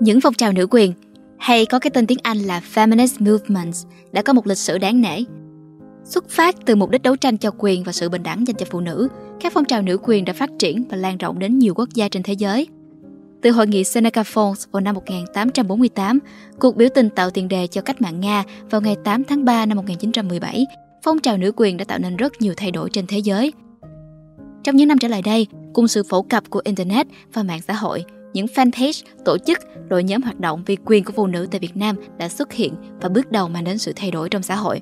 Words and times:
Những 0.00 0.20
phong 0.20 0.34
trào 0.34 0.52
nữ 0.52 0.66
quyền, 0.70 0.92
hay 1.38 1.66
có 1.66 1.78
cái 1.78 1.90
tên 1.90 2.06
tiếng 2.06 2.18
Anh 2.22 2.38
là 2.38 2.60
Feminist 2.74 3.32
Movements, 3.32 3.86
đã 4.12 4.22
có 4.22 4.32
một 4.32 4.46
lịch 4.46 4.58
sử 4.58 4.78
đáng 4.78 5.00
nể. 5.00 5.22
Xuất 6.04 6.30
phát 6.30 6.56
từ 6.66 6.74
mục 6.74 6.90
đích 6.90 7.02
đấu 7.02 7.16
tranh 7.16 7.38
cho 7.38 7.50
quyền 7.58 7.84
và 7.84 7.92
sự 7.92 8.08
bình 8.08 8.22
đẳng 8.22 8.46
dành 8.46 8.56
cho 8.56 8.66
phụ 8.70 8.80
nữ, 8.80 9.08
các 9.40 9.52
phong 9.52 9.64
trào 9.64 9.82
nữ 9.82 9.98
quyền 10.02 10.24
đã 10.24 10.32
phát 10.32 10.50
triển 10.58 10.84
và 10.90 10.96
lan 10.96 11.18
rộng 11.18 11.38
đến 11.38 11.58
nhiều 11.58 11.74
quốc 11.74 11.88
gia 11.94 12.08
trên 12.08 12.22
thế 12.22 12.32
giới. 12.32 12.66
Từ 13.42 13.50
hội 13.50 13.66
nghị 13.66 13.84
Seneca 13.84 14.22
Falls 14.22 14.66
vào 14.72 14.80
năm 14.80 14.94
1848, 14.94 16.18
cuộc 16.60 16.76
biểu 16.76 16.88
tình 16.94 17.10
tạo 17.10 17.30
tiền 17.30 17.48
đề 17.48 17.66
cho 17.66 17.80
cách 17.80 18.02
mạng 18.02 18.20
Nga 18.20 18.44
vào 18.70 18.80
ngày 18.80 18.96
8 19.04 19.24
tháng 19.24 19.44
3 19.44 19.66
năm 19.66 19.76
1917, 19.76 20.66
phong 21.02 21.18
trào 21.18 21.36
nữ 21.36 21.52
quyền 21.56 21.76
đã 21.76 21.84
tạo 21.84 21.98
nên 21.98 22.16
rất 22.16 22.32
nhiều 22.40 22.54
thay 22.56 22.70
đổi 22.70 22.90
trên 22.90 23.06
thế 23.06 23.18
giới. 23.18 23.52
Trong 24.64 24.76
những 24.76 24.88
năm 24.88 24.98
trở 24.98 25.08
lại 25.08 25.22
đây, 25.22 25.46
cùng 25.72 25.88
sự 25.88 26.02
phổ 26.08 26.22
cập 26.22 26.50
của 26.50 26.60
Internet 26.64 27.06
và 27.32 27.42
mạng 27.42 27.60
xã 27.66 27.74
hội, 27.74 28.04
những 28.34 28.46
fanpage, 28.46 29.02
tổ 29.24 29.38
chức, 29.38 29.58
đội 29.88 30.04
nhóm 30.04 30.22
hoạt 30.22 30.40
động 30.40 30.62
vì 30.66 30.76
quyền 30.84 31.04
của 31.04 31.12
phụ 31.16 31.26
nữ 31.26 31.46
tại 31.50 31.60
Việt 31.60 31.76
Nam 31.76 31.96
đã 32.18 32.28
xuất 32.28 32.52
hiện 32.52 32.74
và 33.00 33.08
bước 33.08 33.32
đầu 33.32 33.48
mang 33.48 33.64
đến 33.64 33.78
sự 33.78 33.92
thay 33.96 34.10
đổi 34.10 34.28
trong 34.28 34.42
xã 34.42 34.54
hội. 34.54 34.80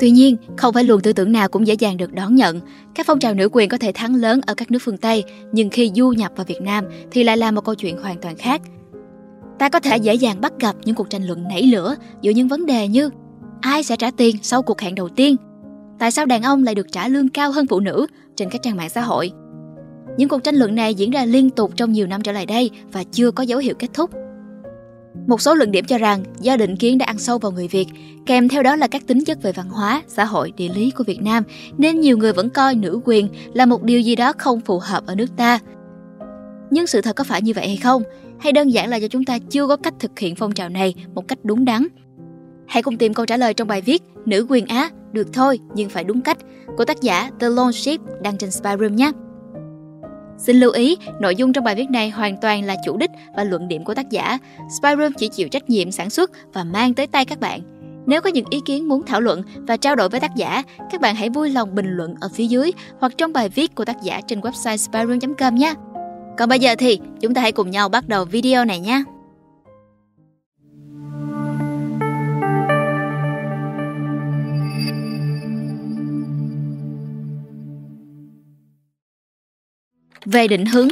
Tuy 0.00 0.10
nhiên, 0.10 0.36
không 0.56 0.74
phải 0.74 0.84
luồng 0.84 1.00
tư 1.00 1.12
tưởng 1.12 1.32
nào 1.32 1.48
cũng 1.48 1.66
dễ 1.66 1.74
dàng 1.74 1.96
được 1.96 2.12
đón 2.12 2.34
nhận. 2.34 2.60
Các 2.94 3.06
phong 3.06 3.18
trào 3.18 3.34
nữ 3.34 3.48
quyền 3.52 3.68
có 3.68 3.78
thể 3.78 3.92
thắng 3.94 4.14
lớn 4.14 4.40
ở 4.46 4.54
các 4.54 4.70
nước 4.70 4.78
phương 4.82 4.96
Tây, 4.96 5.24
nhưng 5.52 5.70
khi 5.70 5.90
du 5.94 6.10
nhập 6.10 6.32
vào 6.36 6.44
Việt 6.44 6.60
Nam 6.62 6.84
thì 7.10 7.24
lại 7.24 7.36
là 7.36 7.50
một 7.50 7.64
câu 7.64 7.74
chuyện 7.74 7.98
hoàn 7.98 8.20
toàn 8.20 8.36
khác. 8.36 8.60
Ta 9.58 9.68
có 9.68 9.80
thể 9.80 9.96
dễ 9.96 10.14
dàng 10.14 10.40
bắt 10.40 10.52
gặp 10.60 10.76
những 10.84 10.94
cuộc 10.94 11.10
tranh 11.10 11.26
luận 11.26 11.48
nảy 11.48 11.62
lửa 11.62 11.94
giữa 12.22 12.30
những 12.30 12.48
vấn 12.48 12.66
đề 12.66 12.88
như 12.88 13.10
ai 13.60 13.82
sẽ 13.82 13.96
trả 13.96 14.10
tiền 14.10 14.36
sau 14.42 14.62
cuộc 14.62 14.80
hẹn 14.80 14.94
đầu 14.94 15.08
tiên? 15.08 15.36
Tại 15.98 16.10
sao 16.10 16.26
đàn 16.26 16.42
ông 16.42 16.64
lại 16.64 16.74
được 16.74 16.92
trả 16.92 17.08
lương 17.08 17.28
cao 17.28 17.52
hơn 17.52 17.66
phụ 17.66 17.80
nữ 17.80 18.06
trên 18.36 18.50
các 18.50 18.62
trang 18.62 18.76
mạng 18.76 18.90
xã 18.90 19.00
hội? 19.00 19.32
Những 20.16 20.28
cuộc 20.28 20.44
tranh 20.44 20.54
luận 20.54 20.74
này 20.74 20.94
diễn 20.94 21.10
ra 21.10 21.24
liên 21.24 21.50
tục 21.50 21.72
trong 21.76 21.92
nhiều 21.92 22.06
năm 22.06 22.22
trở 22.22 22.32
lại 22.32 22.46
đây 22.46 22.70
và 22.92 23.04
chưa 23.12 23.30
có 23.30 23.42
dấu 23.42 23.58
hiệu 23.58 23.74
kết 23.78 23.88
thúc. 23.94 24.10
Một 25.26 25.40
số 25.40 25.54
luận 25.54 25.70
điểm 25.70 25.84
cho 25.84 25.98
rằng 25.98 26.24
do 26.40 26.56
định 26.56 26.76
kiến 26.76 26.98
đã 26.98 27.06
ăn 27.06 27.18
sâu 27.18 27.38
vào 27.38 27.52
người 27.52 27.68
Việt, 27.68 27.88
kèm 28.26 28.48
theo 28.48 28.62
đó 28.62 28.76
là 28.76 28.86
các 28.86 29.06
tính 29.06 29.24
chất 29.24 29.42
về 29.42 29.52
văn 29.52 29.68
hóa, 29.68 30.02
xã 30.08 30.24
hội, 30.24 30.52
địa 30.56 30.68
lý 30.68 30.90
của 30.90 31.04
Việt 31.04 31.22
Nam, 31.22 31.44
nên 31.78 32.00
nhiều 32.00 32.18
người 32.18 32.32
vẫn 32.32 32.50
coi 32.50 32.74
nữ 32.74 33.00
quyền 33.04 33.28
là 33.54 33.66
một 33.66 33.82
điều 33.82 34.00
gì 34.00 34.16
đó 34.16 34.32
không 34.38 34.60
phù 34.60 34.78
hợp 34.78 35.06
ở 35.06 35.14
nước 35.14 35.36
ta. 35.36 35.58
Nhưng 36.70 36.86
sự 36.86 37.00
thật 37.00 37.16
có 37.16 37.24
phải 37.24 37.42
như 37.42 37.52
vậy 37.54 37.66
hay 37.66 37.76
không? 37.76 38.02
Hay 38.38 38.52
đơn 38.52 38.72
giản 38.72 38.88
là 38.88 38.96
do 38.96 39.08
chúng 39.08 39.24
ta 39.24 39.38
chưa 39.50 39.66
có 39.66 39.76
cách 39.76 39.94
thực 39.98 40.18
hiện 40.18 40.34
phong 40.34 40.52
trào 40.52 40.68
này 40.68 40.94
một 41.14 41.28
cách 41.28 41.38
đúng 41.42 41.64
đắn? 41.64 41.86
Hãy 42.66 42.82
cùng 42.82 42.96
tìm 42.96 43.14
câu 43.14 43.26
trả 43.26 43.36
lời 43.36 43.54
trong 43.54 43.68
bài 43.68 43.80
viết 43.80 44.02
Nữ 44.26 44.46
quyền 44.48 44.66
Á, 44.66 44.90
được 45.12 45.32
thôi 45.32 45.58
nhưng 45.74 45.88
phải 45.88 46.04
đúng 46.04 46.20
cách 46.20 46.38
của 46.76 46.84
tác 46.84 47.00
giả 47.00 47.30
The 47.40 47.48
Lone 47.48 47.72
Ship 47.72 48.22
đăng 48.22 48.38
trên 48.38 48.50
Spyroom 48.50 48.96
nhé. 48.96 49.12
Xin 50.40 50.56
lưu 50.56 50.72
ý, 50.72 50.96
nội 51.20 51.36
dung 51.36 51.52
trong 51.52 51.64
bài 51.64 51.74
viết 51.74 51.90
này 51.90 52.10
hoàn 52.10 52.36
toàn 52.36 52.64
là 52.64 52.76
chủ 52.84 52.96
đích 52.96 53.10
và 53.36 53.44
luận 53.44 53.68
điểm 53.68 53.84
của 53.84 53.94
tác 53.94 54.10
giả. 54.10 54.38
Spyroom 54.78 55.12
chỉ 55.12 55.28
chịu 55.28 55.48
trách 55.48 55.70
nhiệm 55.70 55.90
sản 55.90 56.10
xuất 56.10 56.30
và 56.52 56.64
mang 56.64 56.94
tới 56.94 57.06
tay 57.06 57.24
các 57.24 57.40
bạn. 57.40 57.60
Nếu 58.06 58.20
có 58.20 58.30
những 58.30 58.44
ý 58.50 58.60
kiến 58.64 58.88
muốn 58.88 59.02
thảo 59.06 59.20
luận 59.20 59.42
và 59.56 59.76
trao 59.76 59.96
đổi 59.96 60.08
với 60.08 60.20
tác 60.20 60.34
giả, 60.36 60.62
các 60.90 61.00
bạn 61.00 61.14
hãy 61.14 61.30
vui 61.30 61.50
lòng 61.50 61.74
bình 61.74 61.86
luận 61.88 62.14
ở 62.20 62.28
phía 62.34 62.46
dưới 62.46 62.72
hoặc 63.00 63.12
trong 63.18 63.32
bài 63.32 63.48
viết 63.48 63.74
của 63.74 63.84
tác 63.84 64.02
giả 64.02 64.20
trên 64.26 64.40
website 64.40 64.76
spyroom.com 64.76 65.54
nhé. 65.54 65.74
Còn 66.38 66.48
bây 66.48 66.58
giờ 66.58 66.74
thì 66.78 67.00
chúng 67.20 67.34
ta 67.34 67.42
hãy 67.42 67.52
cùng 67.52 67.70
nhau 67.70 67.88
bắt 67.88 68.08
đầu 68.08 68.24
video 68.24 68.64
này 68.64 68.80
nhé. 68.80 69.02
Về 80.24 80.48
định 80.48 80.66
hướng 80.66 80.88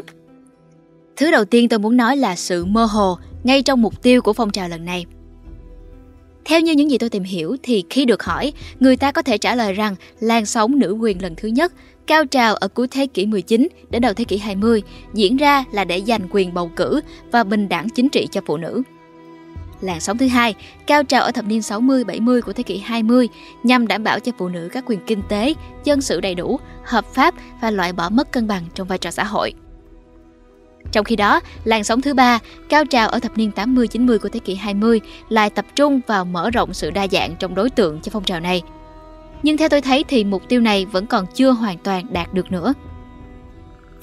Thứ 1.17 1.31
đầu 1.31 1.45
tiên 1.45 1.69
tôi 1.69 1.79
muốn 1.79 1.97
nói 1.97 2.17
là 2.17 2.37
sự 2.37 2.65
mơ 2.65 2.85
hồ 2.85 3.19
ngay 3.45 3.63
trong 3.63 3.83
mục 3.83 4.03
tiêu 4.03 4.23
của 4.23 4.33
phong 4.33 4.51
trào 4.51 4.69
lần 4.69 4.85
này. 4.85 5.07
Theo 6.45 6.61
như 6.61 6.73
những 6.73 6.91
gì 6.91 6.99
tôi 6.99 7.11
tìm 7.11 7.23
hiểu 7.23 7.57
thì 7.63 7.85
khi 7.91 8.05
được 8.05 8.23
hỏi, 8.23 8.53
người 8.81 8.97
ta 8.97 9.13
có 9.13 9.23
thể 9.23 9.39
trả 9.39 9.55
lời 9.55 9.73
rằng 9.73 9.95
làn 10.21 10.47
sóng 10.47 10.79
nữ 10.79 10.93
quyền 10.93 11.23
lần 11.23 11.35
thứ 11.37 11.49
nhất, 11.49 11.73
cao 12.07 12.27
trào 12.27 12.55
ở 12.55 12.69
cuối 12.69 12.89
thế 12.89 13.07
kỷ 13.07 13.27
19 13.27 13.69
đến 13.91 14.03
đầu 14.03 14.15
thế 14.15 14.25
kỷ 14.25 14.39
20, 14.39 14.83
diễn 15.15 15.37
ra 15.37 15.65
là 15.73 15.85
để 15.85 16.03
giành 16.07 16.29
quyền 16.31 16.55
bầu 16.55 16.71
cử 16.77 17.01
và 17.31 17.45
bình 17.45 17.69
đẳng 17.69 17.89
chính 17.89 18.09
trị 18.09 18.29
cho 18.33 18.41
phụ 18.47 18.57
nữ. 18.57 18.83
Làn 19.81 20.01
sóng 20.01 20.19
thứ 20.19 20.29
hai, 20.29 20.55
cao 20.87 21.05
trào 21.05 21.23
ở 21.23 21.31
thập 21.31 21.45
niên 21.45 21.61
60-70 21.61 22.41
của 22.41 22.53
thế 22.53 22.63
kỷ 22.63 22.79
20 22.79 23.29
nhằm 23.63 23.87
đảm 23.87 24.05
bảo 24.05 24.21
cho 24.21 24.33
phụ 24.39 24.49
nữ 24.49 24.69
các 24.73 24.85
quyền 24.87 25.01
kinh 25.07 25.23
tế, 25.29 25.55
dân 25.85 26.01
sự 26.01 26.21
đầy 26.21 26.35
đủ, 26.35 26.61
hợp 26.85 27.05
pháp 27.15 27.35
và 27.61 27.71
loại 27.71 27.93
bỏ 27.93 28.09
mất 28.09 28.33
cân 28.33 28.47
bằng 28.49 28.63
trong 28.75 28.89
vai 28.89 28.99
trò 28.99 29.11
xã 29.11 29.25
hội. 29.25 29.55
Trong 30.93 31.05
khi 31.05 31.17
đó, 31.17 31.41
làn 31.65 31.85
sóng 31.85 32.01
thứ 32.01 32.15
ba, 32.15 32.39
cao 32.69 32.85
trào 32.85 33.09
ở 33.09 33.19
thập 33.19 33.39
niên 33.39 33.51
80-90 33.57 34.19
của 34.19 34.29
thế 34.29 34.41
kỷ 34.41 34.55
20 34.55 35.01
lại 35.29 35.51
tập 35.51 35.65
trung 35.75 36.01
vào 36.07 36.25
mở 36.25 36.51
rộng 36.51 36.75
sự 36.75 36.91
đa 36.91 37.07
dạng 37.09 37.37
trong 37.37 37.55
đối 37.55 37.71
tượng 37.71 38.01
cho 38.01 38.11
phong 38.11 38.25
trào 38.25 38.41
này. 38.41 38.63
Nhưng 39.43 39.57
theo 39.57 39.69
tôi 39.69 39.81
thấy 39.81 40.05
thì 40.09 40.25
mục 40.25 40.43
tiêu 40.49 40.61
này 40.61 40.85
vẫn 40.85 41.07
còn 41.07 41.27
chưa 41.35 41.51
hoàn 41.51 41.79
toàn 41.79 42.07
đạt 42.13 42.35
được 42.35 42.53
nữa. 42.53 42.75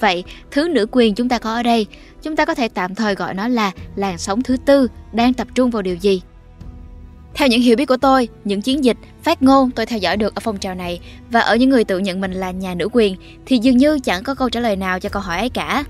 Vậy, 0.00 0.24
thứ 0.50 0.68
nữ 0.68 0.86
quyền 0.92 1.14
chúng 1.14 1.28
ta 1.28 1.38
có 1.38 1.54
ở 1.54 1.62
đây, 1.62 1.86
chúng 2.22 2.36
ta 2.36 2.44
có 2.44 2.54
thể 2.54 2.68
tạm 2.68 2.94
thời 2.94 3.14
gọi 3.14 3.34
nó 3.34 3.48
là 3.48 3.72
làn 3.96 4.18
sóng 4.18 4.42
thứ 4.42 4.56
tư 4.66 4.88
đang 5.12 5.34
tập 5.34 5.48
trung 5.54 5.70
vào 5.70 5.82
điều 5.82 5.94
gì? 5.94 6.22
Theo 7.34 7.48
những 7.48 7.60
hiểu 7.60 7.76
biết 7.76 7.86
của 7.86 7.96
tôi, 7.96 8.28
những 8.44 8.62
chiến 8.62 8.84
dịch, 8.84 8.96
phát 9.22 9.42
ngôn 9.42 9.70
tôi 9.70 9.86
theo 9.86 9.98
dõi 9.98 10.16
được 10.16 10.34
ở 10.34 10.40
phong 10.40 10.58
trào 10.58 10.74
này 10.74 11.00
và 11.30 11.40
ở 11.40 11.56
những 11.56 11.70
người 11.70 11.84
tự 11.84 11.98
nhận 11.98 12.20
mình 12.20 12.32
là 12.32 12.50
nhà 12.50 12.74
nữ 12.74 12.88
quyền 12.92 13.16
thì 13.46 13.58
dường 13.58 13.76
như 13.76 13.98
chẳng 13.98 14.22
có 14.22 14.34
câu 14.34 14.50
trả 14.50 14.60
lời 14.60 14.76
nào 14.76 15.00
cho 15.00 15.08
câu 15.08 15.22
hỏi 15.22 15.38
ấy 15.38 15.48
cả. 15.48 15.84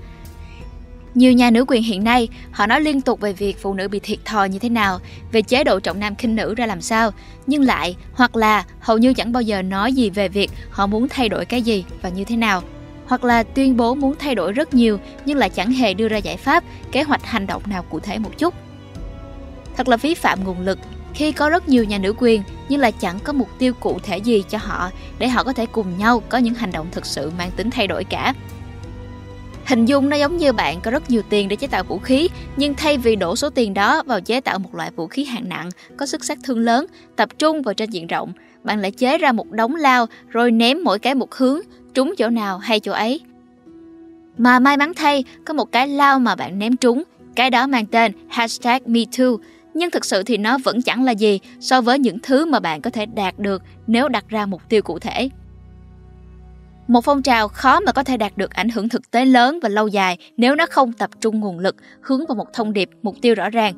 Nhiều 1.13 1.33
nhà 1.33 1.51
nữ 1.51 1.65
quyền 1.67 1.83
hiện 1.83 2.03
nay, 2.03 2.27
họ 2.51 2.67
nói 2.67 2.81
liên 2.81 3.01
tục 3.01 3.19
về 3.21 3.33
việc 3.33 3.57
phụ 3.61 3.73
nữ 3.73 3.87
bị 3.87 3.99
thiệt 3.99 4.25
thòi 4.25 4.49
như 4.49 4.59
thế 4.59 4.69
nào, 4.69 4.99
về 5.31 5.41
chế 5.41 5.63
độ 5.63 5.79
trọng 5.79 5.99
nam 5.99 6.15
khinh 6.15 6.35
nữ 6.35 6.55
ra 6.55 6.65
làm 6.65 6.81
sao, 6.81 7.11
nhưng 7.47 7.61
lại 7.61 7.95
hoặc 8.13 8.35
là 8.35 8.65
hầu 8.79 8.97
như 8.97 9.13
chẳng 9.13 9.31
bao 9.31 9.41
giờ 9.41 9.61
nói 9.61 9.93
gì 9.93 10.09
về 10.09 10.29
việc 10.29 10.51
họ 10.69 10.87
muốn 10.87 11.07
thay 11.09 11.29
đổi 11.29 11.45
cái 11.45 11.61
gì 11.61 11.85
và 12.01 12.09
như 12.09 12.23
thế 12.23 12.37
nào 12.37 12.63
hoặc 13.07 13.23
là 13.23 13.43
tuyên 13.43 13.77
bố 13.77 13.95
muốn 13.95 14.15
thay 14.19 14.35
đổi 14.35 14.51
rất 14.51 14.73
nhiều 14.73 14.99
nhưng 15.25 15.37
lại 15.37 15.49
chẳng 15.49 15.71
hề 15.71 15.93
đưa 15.93 16.07
ra 16.07 16.17
giải 16.17 16.37
pháp, 16.37 16.63
kế 16.91 17.03
hoạch 17.03 17.25
hành 17.25 17.47
động 17.47 17.61
nào 17.65 17.83
cụ 17.89 17.99
thể 17.99 18.19
một 18.19 18.37
chút. 18.37 18.53
Thật 19.77 19.87
là 19.87 19.97
phí 19.97 20.13
phạm 20.13 20.43
nguồn 20.43 20.59
lực 20.59 20.79
khi 21.13 21.31
có 21.31 21.49
rất 21.49 21.69
nhiều 21.69 21.83
nhà 21.83 21.97
nữ 21.97 22.13
quyền 22.17 22.43
nhưng 22.69 22.79
lại 22.79 22.91
chẳng 22.91 23.19
có 23.23 23.33
mục 23.33 23.49
tiêu 23.59 23.73
cụ 23.79 23.99
thể 24.03 24.17
gì 24.17 24.43
cho 24.49 24.57
họ 24.57 24.91
để 25.19 25.27
họ 25.27 25.43
có 25.43 25.53
thể 25.53 25.65
cùng 25.65 25.97
nhau 25.97 26.23
có 26.29 26.37
những 26.37 26.53
hành 26.53 26.71
động 26.71 26.87
thực 26.91 27.05
sự 27.05 27.31
mang 27.37 27.51
tính 27.51 27.69
thay 27.69 27.87
đổi 27.87 28.03
cả. 28.03 28.33
Hình 29.65 29.85
dung 29.85 30.09
nó 30.09 30.17
giống 30.17 30.37
như 30.37 30.53
bạn 30.53 30.81
có 30.81 30.91
rất 30.91 31.09
nhiều 31.09 31.21
tiền 31.29 31.47
để 31.47 31.55
chế 31.55 31.67
tạo 31.67 31.83
vũ 31.83 31.99
khí, 31.99 32.29
nhưng 32.57 32.75
thay 32.75 32.97
vì 32.97 33.15
đổ 33.15 33.35
số 33.35 33.49
tiền 33.49 33.73
đó 33.73 34.03
vào 34.05 34.21
chế 34.21 34.41
tạo 34.41 34.59
một 34.59 34.75
loại 34.75 34.91
vũ 34.95 35.07
khí 35.07 35.23
hạng 35.23 35.49
nặng 35.49 35.69
có 35.97 36.05
sức 36.05 36.25
sát 36.25 36.37
thương 36.43 36.59
lớn, 36.59 36.85
tập 37.15 37.29
trung 37.39 37.61
vào 37.61 37.73
trên 37.73 37.89
diện 37.89 38.07
rộng, 38.07 38.33
bạn 38.63 38.79
lại 38.79 38.91
chế 38.91 39.17
ra 39.17 39.31
một 39.31 39.51
đống 39.51 39.75
lao 39.75 40.05
rồi 40.29 40.51
ném 40.51 40.83
mỗi 40.83 40.99
cái 40.99 41.15
một 41.15 41.35
hướng, 41.35 41.59
trúng 41.97 42.13
chỗ 42.17 42.29
nào 42.29 42.57
hay 42.57 42.79
chỗ 42.79 42.91
ấy. 42.91 43.21
Mà 44.37 44.59
may 44.59 44.77
mắn 44.77 44.91
thay, 44.95 45.23
có 45.45 45.53
một 45.53 45.71
cái 45.71 45.87
lao 45.87 46.19
mà 46.19 46.35
bạn 46.35 46.59
ném 46.59 46.77
trúng, 46.77 47.03
cái 47.35 47.49
đó 47.49 47.67
mang 47.67 47.85
tên 47.85 48.11
hashtag 48.29 48.81
MeToo, 48.85 49.25
nhưng 49.73 49.91
thực 49.91 50.05
sự 50.05 50.23
thì 50.23 50.37
nó 50.37 50.57
vẫn 50.63 50.81
chẳng 50.81 51.03
là 51.03 51.11
gì 51.11 51.39
so 51.59 51.81
với 51.81 51.99
những 51.99 52.19
thứ 52.19 52.45
mà 52.45 52.59
bạn 52.59 52.81
có 52.81 52.89
thể 52.89 53.05
đạt 53.05 53.39
được 53.39 53.61
nếu 53.87 54.09
đặt 54.09 54.29
ra 54.29 54.45
mục 54.45 54.61
tiêu 54.69 54.81
cụ 54.81 54.99
thể. 54.99 55.29
Một 56.87 57.01
phong 57.03 57.21
trào 57.21 57.47
khó 57.47 57.79
mà 57.79 57.91
có 57.91 58.03
thể 58.03 58.17
đạt 58.17 58.37
được 58.37 58.51
ảnh 58.51 58.69
hưởng 58.69 58.89
thực 58.89 59.11
tế 59.11 59.25
lớn 59.25 59.59
và 59.61 59.69
lâu 59.69 59.87
dài 59.87 60.17
nếu 60.37 60.55
nó 60.55 60.65
không 60.65 60.93
tập 60.93 61.09
trung 61.21 61.39
nguồn 61.39 61.59
lực 61.59 61.75
hướng 62.01 62.25
vào 62.27 62.35
một 62.35 62.53
thông 62.53 62.73
điệp, 62.73 62.89
mục 63.01 63.15
tiêu 63.21 63.35
rõ 63.35 63.49
ràng. 63.49 63.73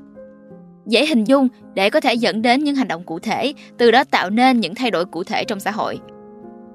Dễ 0.85 1.05
hình 1.05 1.23
dung 1.23 1.47
để 1.73 1.89
có 1.89 1.99
thể 1.99 2.13
dẫn 2.13 2.41
đến 2.41 2.63
những 2.63 2.75
hành 2.75 2.87
động 2.87 3.03
cụ 3.03 3.19
thể, 3.19 3.53
từ 3.77 3.91
đó 3.91 4.03
tạo 4.03 4.29
nên 4.29 4.59
những 4.59 4.75
thay 4.75 4.91
đổi 4.91 5.05
cụ 5.05 5.23
thể 5.23 5.43
trong 5.43 5.59
xã 5.59 5.71
hội. 5.71 5.99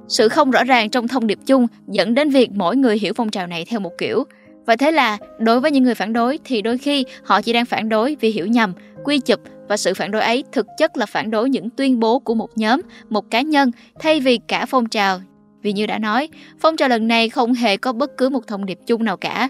Sự 0.09 0.29
không 0.29 0.51
rõ 0.51 0.65
ràng 0.65 0.91
trong 0.91 1.09
thông 1.09 1.27
điệp 1.27 1.39
chung 1.47 1.67
dẫn 1.89 2.15
đến 2.15 2.31
việc 2.31 2.51
mỗi 2.53 2.77
người 2.77 2.99
hiểu 2.99 3.13
phong 3.17 3.31
trào 3.31 3.47
này 3.47 3.65
theo 3.69 3.81
một 3.81 3.93
kiểu. 3.99 4.25
Và 4.67 4.77
thế 4.77 4.91
là, 4.91 5.19
đối 5.39 5.61
với 5.61 5.71
những 5.71 5.85
người 5.85 5.95
phản 5.95 6.13
đối 6.13 6.39
thì 6.45 6.63
đôi 6.63 6.79
khi 6.79 7.05
họ 7.23 7.43
chỉ 7.43 7.53
đang 7.53 7.65
phản 7.65 7.89
đối 7.89 8.17
vì 8.21 8.31
hiểu 8.31 8.47
nhầm, 8.47 8.73
quy 9.05 9.19
chụp 9.19 9.41
và 9.69 9.77
sự 9.77 9.95
phản 9.95 10.11
đối 10.11 10.23
ấy 10.23 10.45
thực 10.53 10.67
chất 10.79 10.97
là 10.97 11.07
phản 11.07 11.31
đối 11.31 11.51
những 11.51 11.71
tuyên 11.71 12.01
bố 12.01 12.19
của 12.19 12.35
một 12.35 12.49
nhóm, 12.57 12.81
một 13.09 13.31
cá 13.31 13.41
nhân 13.41 13.71
thay 14.01 14.21
vì 14.21 14.39
cả 14.49 14.67
phong 14.67 14.89
trào. 14.89 15.21
Vì 15.63 15.73
như 15.73 15.87
đã 15.87 15.99
nói, 15.99 16.29
phong 16.61 16.77
trào 16.77 16.89
lần 16.89 17.09
này 17.09 17.29
không 17.29 17.53
hề 17.53 17.77
có 17.77 17.93
bất 17.93 18.17
cứ 18.17 18.29
một 18.29 18.47
thông 18.47 18.67
điệp 18.67 18.79
chung 18.87 19.05
nào 19.05 19.17
cả. 19.17 19.49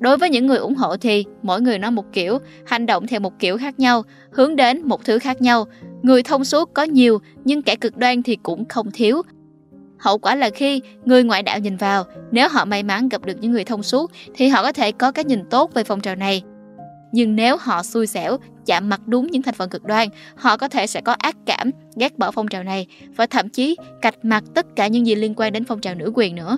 Đối 0.00 0.16
với 0.16 0.30
những 0.30 0.46
người 0.46 0.58
ủng 0.58 0.74
hộ 0.74 0.96
thì 0.96 1.24
mỗi 1.42 1.60
người 1.60 1.78
nói 1.78 1.90
một 1.90 2.04
kiểu, 2.12 2.38
hành 2.66 2.86
động 2.86 3.06
theo 3.06 3.20
một 3.20 3.38
kiểu 3.38 3.58
khác 3.58 3.80
nhau, 3.80 4.02
hướng 4.30 4.56
đến 4.56 4.82
một 4.84 5.04
thứ 5.04 5.18
khác 5.18 5.42
nhau, 5.42 5.66
Người 6.02 6.22
thông 6.22 6.44
suốt 6.44 6.74
có 6.74 6.82
nhiều 6.82 7.18
nhưng 7.44 7.62
kẻ 7.62 7.76
cực 7.76 7.96
đoan 7.96 8.22
thì 8.22 8.36
cũng 8.42 8.64
không 8.68 8.90
thiếu. 8.90 9.22
Hậu 9.98 10.18
quả 10.18 10.34
là 10.34 10.50
khi 10.50 10.80
người 11.04 11.24
ngoại 11.24 11.42
đạo 11.42 11.58
nhìn 11.58 11.76
vào, 11.76 12.04
nếu 12.30 12.48
họ 12.48 12.64
may 12.64 12.82
mắn 12.82 13.08
gặp 13.08 13.24
được 13.24 13.34
những 13.40 13.52
người 13.52 13.64
thông 13.64 13.82
suốt 13.82 14.10
thì 14.34 14.48
họ 14.48 14.62
có 14.62 14.72
thể 14.72 14.92
có 14.92 15.12
cái 15.12 15.24
nhìn 15.24 15.44
tốt 15.50 15.74
về 15.74 15.84
phong 15.84 16.00
trào 16.00 16.14
này. 16.16 16.42
Nhưng 17.12 17.36
nếu 17.36 17.56
họ 17.60 17.82
xui 17.82 18.06
xẻo, 18.06 18.36
chạm 18.66 18.88
mặt 18.88 19.00
đúng 19.06 19.26
những 19.26 19.42
thành 19.42 19.54
phần 19.54 19.70
cực 19.70 19.84
đoan, 19.84 20.08
họ 20.34 20.56
có 20.56 20.68
thể 20.68 20.86
sẽ 20.86 21.00
có 21.00 21.12
ác 21.12 21.36
cảm, 21.46 21.70
ghét 21.96 22.18
bỏ 22.18 22.30
phong 22.30 22.48
trào 22.48 22.62
này 22.62 22.86
và 23.16 23.26
thậm 23.26 23.48
chí 23.48 23.76
cạch 24.02 24.24
mặt 24.24 24.44
tất 24.54 24.66
cả 24.76 24.86
những 24.86 25.06
gì 25.06 25.14
liên 25.14 25.34
quan 25.36 25.52
đến 25.52 25.64
phong 25.64 25.80
trào 25.80 25.94
nữ 25.94 26.12
quyền 26.14 26.34
nữa. 26.34 26.56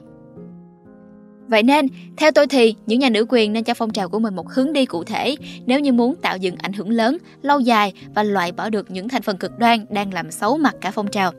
Vậy 1.48 1.62
nên, 1.62 1.86
theo 2.16 2.30
tôi 2.30 2.46
thì, 2.46 2.74
những 2.86 2.98
nhà 2.98 3.10
nữ 3.10 3.26
quyền 3.28 3.52
nên 3.52 3.64
cho 3.64 3.74
phong 3.74 3.90
trào 3.90 4.08
của 4.08 4.18
mình 4.18 4.36
một 4.36 4.50
hướng 4.50 4.72
đi 4.72 4.86
cụ 4.86 5.04
thể 5.04 5.36
nếu 5.66 5.80
như 5.80 5.92
muốn 5.92 6.14
tạo 6.22 6.36
dựng 6.36 6.56
ảnh 6.56 6.72
hưởng 6.72 6.90
lớn, 6.90 7.18
lâu 7.42 7.60
dài 7.60 7.92
và 8.14 8.22
loại 8.22 8.52
bỏ 8.52 8.70
được 8.70 8.90
những 8.90 9.08
thành 9.08 9.22
phần 9.22 9.36
cực 9.36 9.58
đoan 9.58 9.84
đang 9.90 10.14
làm 10.14 10.30
xấu 10.30 10.58
mặt 10.58 10.74
cả 10.80 10.90
phong 10.90 11.08
trào. 11.08 11.32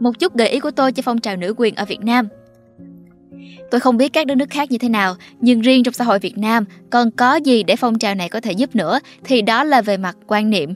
Một 0.00 0.18
chút 0.18 0.36
gợi 0.36 0.48
ý 0.48 0.60
của 0.60 0.70
tôi 0.70 0.92
cho 0.92 1.02
phong 1.02 1.20
trào 1.20 1.36
nữ 1.36 1.54
quyền 1.56 1.74
ở 1.74 1.84
Việt 1.84 2.00
Nam 2.00 2.28
Tôi 3.70 3.80
không 3.80 3.96
biết 3.96 4.12
các 4.12 4.26
đất 4.26 4.34
nước 4.34 4.50
khác 4.50 4.70
như 4.70 4.78
thế 4.78 4.88
nào, 4.88 5.16
nhưng 5.40 5.60
riêng 5.60 5.84
trong 5.84 5.94
xã 5.94 6.04
hội 6.04 6.18
Việt 6.18 6.38
Nam 6.38 6.64
còn 6.90 7.10
có 7.10 7.34
gì 7.34 7.62
để 7.62 7.76
phong 7.76 7.98
trào 7.98 8.14
này 8.14 8.28
có 8.28 8.40
thể 8.40 8.52
giúp 8.52 8.76
nữa 8.76 9.00
thì 9.24 9.42
đó 9.42 9.64
là 9.64 9.82
về 9.82 9.96
mặt 9.96 10.16
quan 10.26 10.50
niệm. 10.50 10.74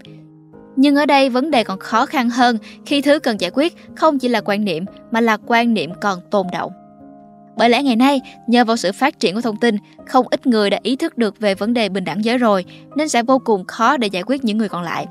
Nhưng 0.76 0.96
ở 0.96 1.06
đây 1.06 1.28
vấn 1.28 1.50
đề 1.50 1.64
còn 1.64 1.78
khó 1.78 2.06
khăn 2.06 2.30
hơn 2.30 2.58
khi 2.86 3.00
thứ 3.00 3.18
cần 3.18 3.40
giải 3.40 3.50
quyết 3.54 3.74
không 3.96 4.18
chỉ 4.18 4.28
là 4.28 4.40
quan 4.40 4.64
niệm 4.64 4.84
mà 5.10 5.20
là 5.20 5.36
quan 5.46 5.74
niệm 5.74 5.90
còn 6.00 6.18
tồn 6.30 6.46
động. 6.52 6.72
Bởi 7.60 7.68
lẽ 7.68 7.82
ngày 7.82 7.96
nay, 7.96 8.20
nhờ 8.46 8.64
vào 8.64 8.76
sự 8.76 8.92
phát 8.92 9.20
triển 9.20 9.34
của 9.34 9.40
thông 9.40 9.56
tin, 9.56 9.76
không 10.06 10.26
ít 10.30 10.46
người 10.46 10.70
đã 10.70 10.78
ý 10.82 10.96
thức 10.96 11.18
được 11.18 11.40
về 11.40 11.54
vấn 11.54 11.74
đề 11.74 11.88
bình 11.88 12.04
đẳng 12.04 12.24
giới 12.24 12.38
rồi, 12.38 12.64
nên 12.96 13.08
sẽ 13.08 13.22
vô 13.22 13.38
cùng 13.38 13.64
khó 13.64 13.96
để 13.96 14.08
giải 14.08 14.22
quyết 14.26 14.44
những 14.44 14.58
người 14.58 14.68
còn 14.68 14.82
lại. 14.82 15.06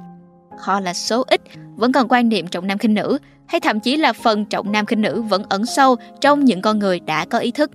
Họ 0.59 0.79
là 0.79 0.93
số 0.93 1.23
ít, 1.27 1.41
vẫn 1.75 1.91
còn 1.91 2.07
quan 2.09 2.29
niệm 2.29 2.47
trọng 2.47 2.67
nam 2.67 2.77
khinh 2.77 2.93
nữ, 2.93 3.17
hay 3.45 3.59
thậm 3.59 3.79
chí 3.79 3.95
là 3.95 4.13
phần 4.13 4.45
trọng 4.45 4.71
nam 4.71 4.85
khinh 4.85 5.01
nữ 5.01 5.21
vẫn 5.21 5.43
ẩn 5.49 5.65
sâu 5.65 5.95
trong 6.21 6.45
những 6.45 6.61
con 6.61 6.79
người 6.79 6.99
đã 6.99 7.25
có 7.25 7.37
ý 7.37 7.51
thức. 7.51 7.71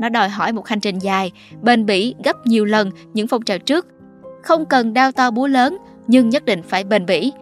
Nó 0.00 0.08
đòi 0.08 0.28
hỏi 0.28 0.52
một 0.52 0.68
hành 0.68 0.80
trình 0.80 0.98
dài, 0.98 1.32
bền 1.62 1.86
bỉ 1.86 2.14
gấp 2.24 2.46
nhiều 2.46 2.64
lần 2.64 2.90
những 3.14 3.28
phong 3.28 3.42
trào 3.42 3.58
trước. 3.58 3.86
Không 4.42 4.66
cần 4.66 4.94
đao 4.94 5.12
to 5.12 5.30
búa 5.30 5.46
lớn, 5.46 5.76
nhưng 6.06 6.28
nhất 6.28 6.44
định 6.44 6.62
phải 6.62 6.84
bền 6.84 7.06
bỉ. 7.06 7.32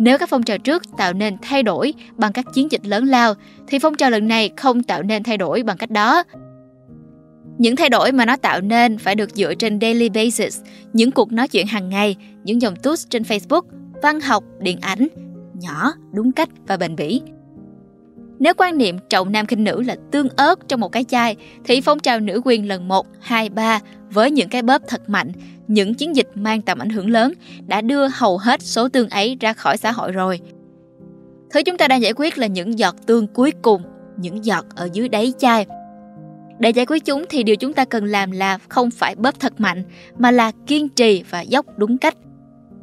Nếu 0.00 0.18
các 0.18 0.28
phong 0.28 0.42
trào 0.42 0.58
trước 0.58 0.82
tạo 0.96 1.12
nên 1.12 1.36
thay 1.42 1.62
đổi 1.62 1.94
bằng 2.16 2.32
các 2.32 2.44
chiến 2.54 2.70
dịch 2.70 2.86
lớn 2.86 3.04
lao, 3.04 3.34
thì 3.66 3.78
phong 3.78 3.94
trào 3.94 4.10
lần 4.10 4.28
này 4.28 4.50
không 4.56 4.82
tạo 4.82 5.02
nên 5.02 5.22
thay 5.22 5.36
đổi 5.36 5.62
bằng 5.62 5.76
cách 5.76 5.90
đó. 5.90 6.24
Những 7.58 7.76
thay 7.76 7.88
đổi 7.88 8.12
mà 8.12 8.24
nó 8.24 8.36
tạo 8.36 8.60
nên 8.60 8.98
phải 8.98 9.14
được 9.14 9.30
dựa 9.34 9.54
trên 9.54 9.80
daily 9.80 10.08
basis, 10.08 10.60
những 10.92 11.10
cuộc 11.10 11.32
nói 11.32 11.48
chuyện 11.48 11.66
hàng 11.66 11.88
ngày, 11.88 12.16
những 12.44 12.62
dòng 12.62 12.74
tweet 12.74 13.06
trên 13.10 13.22
Facebook, 13.22 13.62
văn 14.02 14.20
học, 14.20 14.44
điện 14.60 14.78
ảnh, 14.80 15.08
nhỏ, 15.54 15.92
đúng 16.12 16.32
cách 16.32 16.48
và 16.66 16.76
bền 16.76 16.96
bỉ. 16.96 17.22
Nếu 18.40 18.54
quan 18.56 18.78
niệm 18.78 18.98
trọng 19.10 19.32
nam 19.32 19.46
khinh 19.46 19.64
nữ 19.64 19.82
là 19.82 19.96
tương 20.10 20.28
ớt 20.36 20.68
trong 20.68 20.80
một 20.80 20.92
cái 20.92 21.04
chai, 21.04 21.36
thì 21.64 21.80
phong 21.80 21.98
trào 21.98 22.20
nữ 22.20 22.40
quyền 22.44 22.68
lần 22.68 22.88
1, 22.88 23.06
2, 23.20 23.48
3 23.48 23.80
với 24.10 24.30
những 24.30 24.48
cái 24.48 24.62
bóp 24.62 24.82
thật 24.88 25.08
mạnh, 25.08 25.32
những 25.68 25.94
chiến 25.94 26.16
dịch 26.16 26.28
mang 26.34 26.62
tầm 26.62 26.78
ảnh 26.78 26.90
hưởng 26.90 27.10
lớn 27.10 27.32
đã 27.66 27.80
đưa 27.80 28.08
hầu 28.12 28.38
hết 28.38 28.62
số 28.62 28.88
tương 28.88 29.08
ấy 29.08 29.36
ra 29.40 29.52
khỏi 29.52 29.76
xã 29.76 29.92
hội 29.92 30.12
rồi. 30.12 30.40
Thứ 31.50 31.62
chúng 31.62 31.76
ta 31.76 31.88
đang 31.88 32.02
giải 32.02 32.12
quyết 32.16 32.38
là 32.38 32.46
những 32.46 32.78
giọt 32.78 32.96
tương 33.06 33.26
cuối 33.26 33.52
cùng, 33.62 33.82
những 34.16 34.44
giọt 34.44 34.64
ở 34.76 34.88
dưới 34.92 35.08
đáy 35.08 35.32
chai. 35.38 35.66
Để 36.58 36.70
giải 36.70 36.86
quyết 36.86 37.04
chúng 37.04 37.24
thì 37.28 37.42
điều 37.42 37.56
chúng 37.56 37.72
ta 37.72 37.84
cần 37.84 38.04
làm 38.04 38.30
là 38.30 38.58
không 38.68 38.90
phải 38.90 39.14
bóp 39.14 39.40
thật 39.40 39.60
mạnh, 39.60 39.84
mà 40.18 40.30
là 40.30 40.52
kiên 40.66 40.88
trì 40.88 41.24
và 41.30 41.40
dốc 41.40 41.66
đúng 41.76 41.98
cách. 41.98 42.14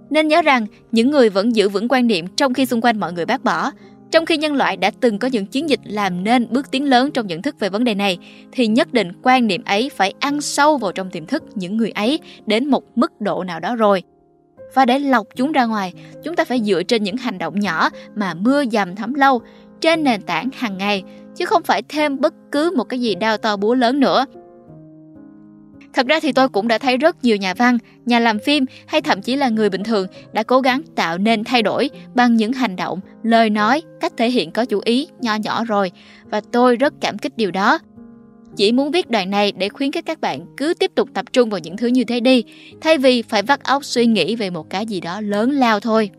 Nên 0.09 0.27
nhớ 0.27 0.42
rằng, 0.42 0.65
những 0.92 1.12
người 1.12 1.30
vẫn 1.30 1.56
giữ 1.56 1.69
vững 1.69 1.88
quan 1.88 2.07
niệm 2.07 2.27
trong 2.27 2.54
khi 2.54 2.65
xung 2.65 2.81
quanh 2.81 3.00
mọi 3.00 3.13
người 3.13 3.25
bác 3.25 3.44
bỏ. 3.44 3.71
Trong 4.12 4.25
khi 4.25 4.38
nhân 4.38 4.56
loại 4.56 4.77
đã 4.77 4.92
từng 5.00 5.19
có 5.19 5.27
những 5.27 5.45
chiến 5.45 5.69
dịch 5.69 5.80
làm 5.83 6.24
nên 6.24 6.48
bước 6.50 6.71
tiến 6.71 6.89
lớn 6.89 7.12
trong 7.12 7.27
nhận 7.27 7.42
thức 7.42 7.59
về 7.59 7.69
vấn 7.69 7.83
đề 7.83 7.95
này, 7.95 8.18
thì 8.51 8.68
nhất 8.68 8.94
định 8.94 9.12
quan 9.24 9.48
niệm 9.48 9.63
ấy 9.63 9.89
phải 9.95 10.13
ăn 10.19 10.42
sâu 10.42 10.77
vào 10.77 10.92
trong 10.92 11.09
tiềm 11.09 11.25
thức 11.25 11.44
những 11.56 11.77
người 11.77 11.92
ấy 11.92 12.19
đến 12.45 12.65
một 12.65 12.83
mức 12.95 13.21
độ 13.21 13.44
nào 13.44 13.59
đó 13.59 13.75
rồi. 13.75 14.04
Và 14.74 14.86
để 14.86 15.00
lọc 15.00 15.27
chúng 15.36 15.51
ra 15.51 15.65
ngoài, 15.65 15.94
chúng 16.24 16.36
ta 16.36 16.45
phải 16.45 16.62
dựa 16.63 16.83
trên 16.83 17.04
những 17.04 17.18
hành 17.18 17.38
động 17.38 17.59
nhỏ 17.59 17.89
mà 18.15 18.33
mưa 18.33 18.63
dầm 18.71 18.95
thấm 18.95 19.13
lâu, 19.13 19.42
trên 19.81 20.04
nền 20.04 20.21
tảng 20.21 20.50
hàng 20.54 20.77
ngày, 20.77 21.04
chứ 21.36 21.45
không 21.45 21.63
phải 21.63 21.81
thêm 21.89 22.19
bất 22.19 22.33
cứ 22.51 22.71
một 22.75 22.83
cái 22.83 23.00
gì 23.00 23.15
đao 23.15 23.38
to 23.38 23.57
búa 23.57 23.74
lớn 23.74 24.00
nữa. 24.00 24.25
Thật 25.97 26.07
ra 26.07 26.19
thì 26.19 26.31
tôi 26.31 26.49
cũng 26.49 26.67
đã 26.67 26.77
thấy 26.77 26.97
rất 26.97 27.23
nhiều 27.23 27.38
nhà 27.38 27.53
văn, 27.53 27.77
nhà 28.05 28.19
làm 28.19 28.39
phim 28.39 28.65
hay 28.88 29.01
thậm 29.01 29.21
chí 29.21 29.35
là 29.35 29.49
người 29.49 29.69
bình 29.69 29.83
thường 29.83 30.07
đã 30.33 30.44
cố 30.44 30.59
gắng 30.59 30.81
tạo 30.95 31.17
nên 31.17 31.44
thay 31.44 31.61
đổi 31.61 31.89
bằng 32.15 32.35
những 32.35 32.53
hành 32.53 32.75
động, 32.75 32.99
lời 33.23 33.49
nói, 33.49 33.81
cách 33.99 34.13
thể 34.17 34.29
hiện 34.29 34.51
có 34.51 34.65
chủ 34.65 34.81
ý 34.85 35.07
nho 35.19 35.35
nhỏ 35.35 35.63
rồi 35.63 35.91
và 36.31 36.41
tôi 36.51 36.75
rất 36.75 36.94
cảm 37.01 37.17
kích 37.17 37.38
điều 37.38 37.51
đó. 37.51 37.79
Chỉ 38.55 38.71
muốn 38.71 38.91
viết 38.91 39.09
đoạn 39.09 39.29
này 39.29 39.51
để 39.51 39.69
khuyến 39.69 39.91
khích 39.91 40.05
các 40.05 40.21
bạn 40.21 40.45
cứ 40.57 40.73
tiếp 40.79 40.91
tục 40.95 41.09
tập 41.13 41.25
trung 41.33 41.49
vào 41.49 41.59
những 41.59 41.77
thứ 41.77 41.88
như 41.88 42.03
thế 42.03 42.19
đi, 42.19 42.44
thay 42.81 42.97
vì 42.97 43.21
phải 43.21 43.41
vắt 43.41 43.63
óc 43.63 43.85
suy 43.85 44.05
nghĩ 44.05 44.35
về 44.35 44.49
một 44.49 44.69
cái 44.69 44.85
gì 44.85 45.01
đó 45.01 45.21
lớn 45.21 45.51
lao 45.51 45.79
thôi. 45.79 46.09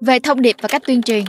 Về 0.00 0.18
thông 0.18 0.42
điệp 0.42 0.56
và 0.62 0.68
cách 0.68 0.82
tuyên 0.86 1.02
truyền 1.02 1.24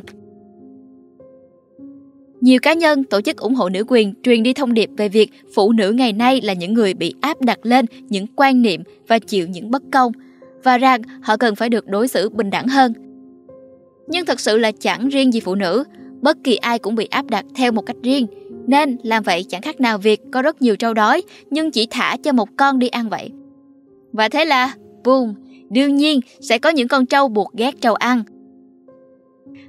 nhiều 2.41 2.59
cá 2.61 2.73
nhân, 2.73 3.03
tổ 3.03 3.21
chức 3.21 3.38
ủng 3.38 3.55
hộ 3.55 3.69
nữ 3.69 3.83
quyền 3.88 4.13
truyền 4.23 4.43
đi 4.43 4.53
thông 4.53 4.73
điệp 4.73 4.89
về 4.97 5.09
việc 5.09 5.31
phụ 5.55 5.71
nữ 5.71 5.91
ngày 5.91 6.13
nay 6.13 6.41
là 6.41 6.53
những 6.53 6.73
người 6.73 6.93
bị 6.93 7.13
áp 7.21 7.41
đặt 7.41 7.59
lên 7.63 7.85
những 8.09 8.25
quan 8.35 8.61
niệm 8.61 8.83
và 9.07 9.19
chịu 9.19 9.47
những 9.47 9.71
bất 9.71 9.83
công, 9.91 10.11
và 10.63 10.77
rằng 10.77 11.01
họ 11.21 11.38
cần 11.38 11.55
phải 11.55 11.69
được 11.69 11.88
đối 11.88 12.07
xử 12.07 12.29
bình 12.29 12.49
đẳng 12.49 12.67
hơn. 12.67 12.93
Nhưng 14.07 14.25
thật 14.25 14.39
sự 14.39 14.57
là 14.57 14.71
chẳng 14.71 15.09
riêng 15.09 15.33
gì 15.33 15.39
phụ 15.39 15.55
nữ, 15.55 15.83
bất 16.21 16.38
kỳ 16.43 16.55
ai 16.55 16.79
cũng 16.79 16.95
bị 16.95 17.05
áp 17.05 17.25
đặt 17.29 17.45
theo 17.55 17.71
một 17.71 17.81
cách 17.81 17.95
riêng, 18.03 18.27
nên 18.67 18.97
làm 19.03 19.23
vậy 19.23 19.45
chẳng 19.49 19.61
khác 19.61 19.81
nào 19.81 19.97
việc 19.97 20.21
có 20.31 20.41
rất 20.41 20.61
nhiều 20.61 20.75
trâu 20.75 20.94
đói 20.94 21.21
nhưng 21.49 21.71
chỉ 21.71 21.87
thả 21.89 22.17
cho 22.23 22.31
một 22.31 22.49
con 22.57 22.79
đi 22.79 22.87
ăn 22.87 23.09
vậy. 23.09 23.29
Và 24.11 24.29
thế 24.29 24.45
là, 24.45 24.73
boom, 25.03 25.33
đương 25.69 25.95
nhiên 25.95 26.19
sẽ 26.41 26.57
có 26.59 26.69
những 26.69 26.87
con 26.87 27.05
trâu 27.05 27.27
buộc 27.27 27.53
ghét 27.53 27.81
trâu 27.81 27.95
ăn, 27.95 28.23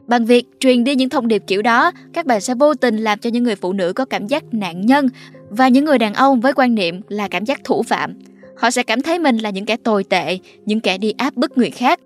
Bằng 0.07 0.25
việc 0.25 0.45
truyền 0.61 0.85
đi 0.85 0.95
những 0.95 1.09
thông 1.09 1.29
điệp 1.29 1.43
kiểu 1.47 1.63
đó, 1.63 1.93
các 2.13 2.27
bạn 2.27 2.41
sẽ 2.41 2.55
vô 2.55 2.75
tình 2.75 2.97
làm 2.97 3.19
cho 3.19 3.31
những 3.31 3.45
người 3.45 3.57
phụ 3.57 3.73
nữ 3.73 3.93
có 3.93 4.05
cảm 4.05 4.27
giác 4.27 4.45
nạn 4.53 4.87
nhân 4.87 5.09
và 5.51 5.69
những 5.69 5.85
người 5.85 5.99
đàn 5.99 6.15
ông 6.15 6.41
với 6.41 6.53
quan 6.53 6.75
niệm 6.75 7.01
là 7.09 7.29
cảm 7.29 7.45
giác 7.45 7.61
thủ 7.65 7.83
phạm. 7.83 8.15
Họ 8.57 8.71
sẽ 8.71 8.83
cảm 8.83 9.03
thấy 9.03 9.19
mình 9.19 9.39
là 9.39 9.51
những 9.51 9.67
kẻ 9.67 9.77
tồi 9.77 10.05
tệ, 10.05 10.39
những 10.67 10.81
kẻ 10.81 10.99
đi 10.99 11.11
áp 11.11 11.35
bức 11.37 11.59
người 11.59 11.71
khác. 11.71 12.01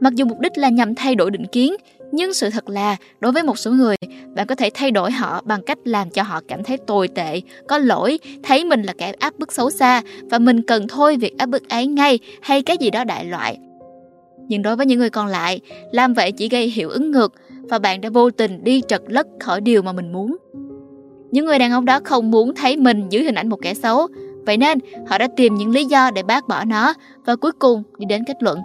Mặc 0.00 0.14
dù 0.14 0.24
mục 0.24 0.40
đích 0.40 0.58
là 0.58 0.68
nhằm 0.68 0.94
thay 0.94 1.14
đổi 1.14 1.30
định 1.30 1.46
kiến, 1.46 1.74
nhưng 2.12 2.34
sự 2.34 2.50
thật 2.50 2.68
là 2.68 2.96
đối 3.20 3.32
với 3.32 3.42
một 3.42 3.58
số 3.58 3.70
người, 3.70 3.96
bạn 4.34 4.46
có 4.46 4.54
thể 4.54 4.70
thay 4.74 4.90
đổi 4.90 5.10
họ 5.10 5.42
bằng 5.44 5.62
cách 5.62 5.78
làm 5.84 6.10
cho 6.10 6.22
họ 6.22 6.40
cảm 6.48 6.64
thấy 6.64 6.76
tồi 6.86 7.08
tệ, 7.08 7.40
có 7.68 7.78
lỗi, 7.78 8.18
thấy 8.42 8.64
mình 8.64 8.82
là 8.82 8.92
kẻ 8.98 9.12
áp 9.18 9.38
bức 9.38 9.52
xấu 9.52 9.70
xa 9.70 10.02
và 10.30 10.38
mình 10.38 10.62
cần 10.62 10.88
thôi 10.88 11.16
việc 11.16 11.38
áp 11.38 11.46
bức 11.46 11.68
ấy 11.68 11.86
ngay 11.86 12.18
hay 12.42 12.62
cái 12.62 12.76
gì 12.80 12.90
đó 12.90 13.04
đại 13.04 13.24
loại 13.24 13.58
nhưng 14.48 14.62
đối 14.62 14.76
với 14.76 14.86
những 14.86 14.98
người 14.98 15.10
còn 15.10 15.26
lại, 15.26 15.60
làm 15.92 16.14
vậy 16.14 16.32
chỉ 16.32 16.48
gây 16.48 16.68
hiệu 16.68 16.88
ứng 16.88 17.10
ngược 17.10 17.32
và 17.68 17.78
bạn 17.78 18.00
đã 18.00 18.10
vô 18.10 18.30
tình 18.30 18.64
đi 18.64 18.82
trật 18.88 19.02
lất 19.06 19.26
khỏi 19.40 19.60
điều 19.60 19.82
mà 19.82 19.92
mình 19.92 20.12
muốn. 20.12 20.36
Những 21.30 21.44
người 21.44 21.58
đàn 21.58 21.72
ông 21.72 21.84
đó 21.84 22.00
không 22.04 22.30
muốn 22.30 22.54
thấy 22.54 22.76
mình 22.76 23.08
dưới 23.08 23.24
hình 23.24 23.34
ảnh 23.34 23.48
một 23.48 23.58
kẻ 23.62 23.74
xấu, 23.74 24.06
vậy 24.46 24.56
nên 24.56 24.78
họ 25.08 25.18
đã 25.18 25.28
tìm 25.36 25.54
những 25.54 25.70
lý 25.70 25.84
do 25.84 26.10
để 26.10 26.22
bác 26.22 26.48
bỏ 26.48 26.64
nó 26.64 26.94
và 27.24 27.36
cuối 27.36 27.52
cùng 27.52 27.82
đi 27.98 28.06
đến 28.06 28.24
kết 28.24 28.42
luận. 28.42 28.58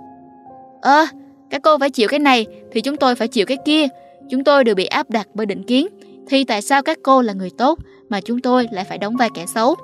Ơ, 0.82 1.00
à, 1.00 1.08
các 1.50 1.62
cô 1.64 1.78
phải 1.78 1.90
chịu 1.90 2.08
cái 2.08 2.20
này 2.20 2.46
thì 2.72 2.82
chúng 2.82 2.98
tôi 2.98 3.16
phải 3.16 3.28
chịu 3.28 3.46
cái 3.46 3.58
kia. 3.66 3.88
Chúng 4.30 4.44
tôi 4.44 4.64
đều 4.64 4.76
bị 4.76 4.86
áp 4.86 5.10
đặt 5.10 5.28
bởi 5.34 5.46
định 5.46 5.64
kiến. 5.64 5.88
Thì 6.28 6.44
tại 6.44 6.62
sao 6.62 6.84
các 6.84 6.98
cô 7.04 7.22
là 7.22 7.34
người 7.34 7.50
tốt 7.58 7.80
mà 8.10 8.22
chúng 8.22 8.40
tôi 8.40 8.68
lại 8.72 8.86
phải 8.90 8.98
đóng 8.98 9.16
vai 9.16 9.30
kẻ 9.34 9.46
xấu? 9.46 9.76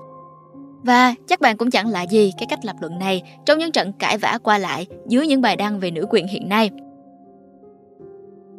Và 0.83 1.15
chắc 1.27 1.41
bạn 1.41 1.57
cũng 1.57 1.71
chẳng 1.71 1.89
lạ 1.89 2.03
gì 2.03 2.31
cái 2.37 2.47
cách 2.49 2.65
lập 2.65 2.75
luận 2.81 2.99
này 2.99 3.23
trong 3.45 3.59
những 3.59 3.71
trận 3.71 3.93
cãi 3.93 4.17
vã 4.17 4.37
qua 4.43 4.57
lại 4.57 4.87
dưới 5.07 5.27
những 5.27 5.41
bài 5.41 5.55
đăng 5.55 5.79
về 5.79 5.91
nữ 5.91 6.05
quyền 6.09 6.27
hiện 6.27 6.49
nay. 6.49 6.69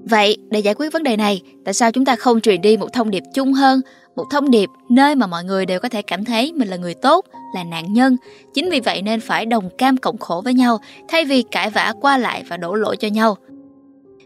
Vậy, 0.04 0.36
để 0.50 0.60
giải 0.60 0.74
quyết 0.74 0.92
vấn 0.92 1.02
đề 1.02 1.16
này, 1.16 1.42
tại 1.64 1.74
sao 1.74 1.92
chúng 1.92 2.04
ta 2.04 2.16
không 2.16 2.40
truyền 2.40 2.60
đi 2.60 2.76
một 2.76 2.92
thông 2.92 3.10
điệp 3.10 3.22
chung 3.34 3.52
hơn, 3.52 3.80
một 4.16 4.24
thông 4.30 4.50
điệp 4.50 4.68
nơi 4.88 5.14
mà 5.14 5.26
mọi 5.26 5.44
người 5.44 5.66
đều 5.66 5.80
có 5.80 5.88
thể 5.88 6.02
cảm 6.02 6.24
thấy 6.24 6.52
mình 6.52 6.68
là 6.68 6.76
người 6.76 6.94
tốt, 6.94 7.24
là 7.54 7.64
nạn 7.64 7.92
nhân. 7.92 8.16
Chính 8.54 8.70
vì 8.70 8.80
vậy 8.80 9.02
nên 9.02 9.20
phải 9.20 9.46
đồng 9.46 9.70
cam 9.78 9.96
cộng 9.96 10.18
khổ 10.18 10.40
với 10.44 10.54
nhau, 10.54 10.78
thay 11.08 11.24
vì 11.24 11.42
cãi 11.42 11.70
vã 11.70 11.92
qua 12.00 12.18
lại 12.18 12.44
và 12.48 12.56
đổ 12.56 12.74
lỗi 12.74 12.96
cho 12.96 13.08
nhau. 13.08 13.36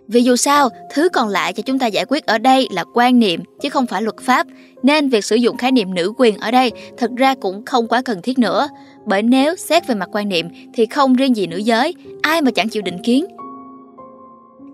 Vì 0.08 0.22
dù 0.22 0.36
sao, 0.36 0.68
thứ 0.90 1.08
còn 1.08 1.28
lại 1.28 1.52
cho 1.52 1.62
chúng 1.62 1.78
ta 1.78 1.86
giải 1.86 2.04
quyết 2.08 2.26
ở 2.26 2.38
đây 2.38 2.68
là 2.70 2.84
quan 2.94 3.18
niệm 3.18 3.42
chứ 3.62 3.68
không 3.68 3.86
phải 3.86 4.02
luật 4.02 4.16
pháp, 4.20 4.46
nên 4.82 5.08
việc 5.08 5.24
sử 5.24 5.36
dụng 5.36 5.56
khái 5.56 5.72
niệm 5.72 5.94
nữ 5.94 6.12
quyền 6.16 6.36
ở 6.36 6.50
đây 6.50 6.72
thật 6.96 7.10
ra 7.16 7.34
cũng 7.34 7.64
không 7.64 7.88
quá 7.88 8.02
cần 8.02 8.22
thiết 8.22 8.38
nữa. 8.38 8.68
Bởi 9.04 9.22
nếu 9.22 9.56
xét 9.56 9.86
về 9.86 9.94
mặt 9.94 10.08
quan 10.12 10.28
niệm 10.28 10.48
thì 10.74 10.86
không 10.86 11.14
riêng 11.14 11.36
gì 11.36 11.46
nữ 11.46 11.56
giới, 11.56 11.94
ai 12.22 12.42
mà 12.42 12.50
chẳng 12.50 12.68
chịu 12.68 12.82
định 12.82 12.98
kiến. 13.02 13.26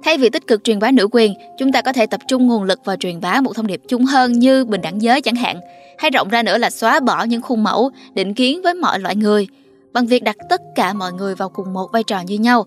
Thay 0.03 0.19
vì 0.19 0.31
tích 0.31 0.47
cực 0.47 0.65
truyền 0.65 0.79
bá 0.79 0.91
nữ 0.91 1.09
quyền, 1.13 1.35
chúng 1.59 1.73
ta 1.73 1.83
có 1.83 1.93
thể 1.93 2.07
tập 2.07 2.21
trung 2.29 2.47
nguồn 2.47 2.63
lực 2.63 2.85
vào 2.85 2.97
truyền 2.97 3.21
bá 3.21 3.41
một 3.41 3.57
thông 3.57 3.67
điệp 3.67 3.81
chung 3.89 4.05
hơn 4.05 4.33
như 4.33 4.65
bình 4.65 4.81
đẳng 4.81 5.03
giới 5.03 5.21
chẳng 5.21 5.35
hạn, 5.35 5.61
hay 5.99 6.11
rộng 6.11 6.29
ra 6.29 6.43
nữa 6.43 6.59
là 6.59 6.71
xóa 6.71 7.01
bỏ 7.01 7.25
những 7.25 7.43
khuôn 7.43 7.63
mẫu, 7.63 7.91
định 8.15 8.35
kiến 8.35 8.63
với 8.63 8.75
mọi 8.75 8.99
loại 8.99 9.17
người, 9.17 9.47
bằng 9.93 10.07
việc 10.07 10.23
đặt 10.23 10.37
tất 10.49 10.61
cả 10.75 10.93
mọi 10.93 11.13
người 11.13 11.35
vào 11.35 11.49
cùng 11.49 11.73
một 11.73 11.93
vai 11.93 12.03
trò 12.03 12.21
như 12.21 12.39
nhau 12.39 12.67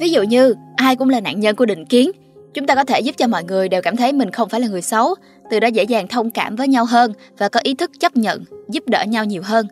Ví 0.00 0.10
dụ 0.10 0.22
như 0.22 0.54
ai 0.76 0.96
cũng 0.96 1.08
là 1.08 1.20
nạn 1.20 1.40
nhân 1.40 1.56
của 1.56 1.66
định 1.66 1.86
kiến, 1.86 2.10
chúng 2.54 2.66
ta 2.66 2.74
có 2.74 2.84
thể 2.84 3.00
giúp 3.00 3.16
cho 3.16 3.26
mọi 3.28 3.44
người 3.44 3.68
đều 3.68 3.82
cảm 3.82 3.96
thấy 3.96 4.12
mình 4.12 4.30
không 4.30 4.48
phải 4.48 4.60
là 4.60 4.68
người 4.68 4.82
xấu, 4.82 5.14
từ 5.50 5.60
đó 5.60 5.68
dễ 5.68 5.82
dàng 5.82 6.08
thông 6.08 6.30
cảm 6.30 6.56
với 6.56 6.68
nhau 6.68 6.84
hơn 6.84 7.12
và 7.38 7.48
có 7.48 7.60
ý 7.62 7.74
thức 7.74 7.90
chấp 8.00 8.16
nhận, 8.16 8.44
giúp 8.68 8.88
đỡ 8.88 9.04
nhau 9.04 9.24
nhiều 9.24 9.42
hơn. 9.44 9.66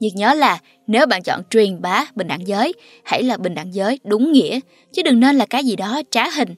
Nhưng 0.00 0.14
nhớ 0.14 0.34
là 0.34 0.58
nếu 0.86 1.06
bạn 1.06 1.22
chọn 1.22 1.42
truyền 1.50 1.82
bá 1.82 2.04
bình 2.14 2.28
đẳng 2.28 2.46
giới, 2.46 2.72
hãy 3.04 3.22
là 3.22 3.36
bình 3.36 3.54
đẳng 3.54 3.74
giới 3.74 4.00
đúng 4.04 4.32
nghĩa, 4.32 4.60
chứ 4.92 5.02
đừng 5.02 5.20
nên 5.20 5.36
là 5.36 5.46
cái 5.46 5.64
gì 5.64 5.76
đó 5.76 6.02
trá 6.10 6.30
hình. 6.30 6.54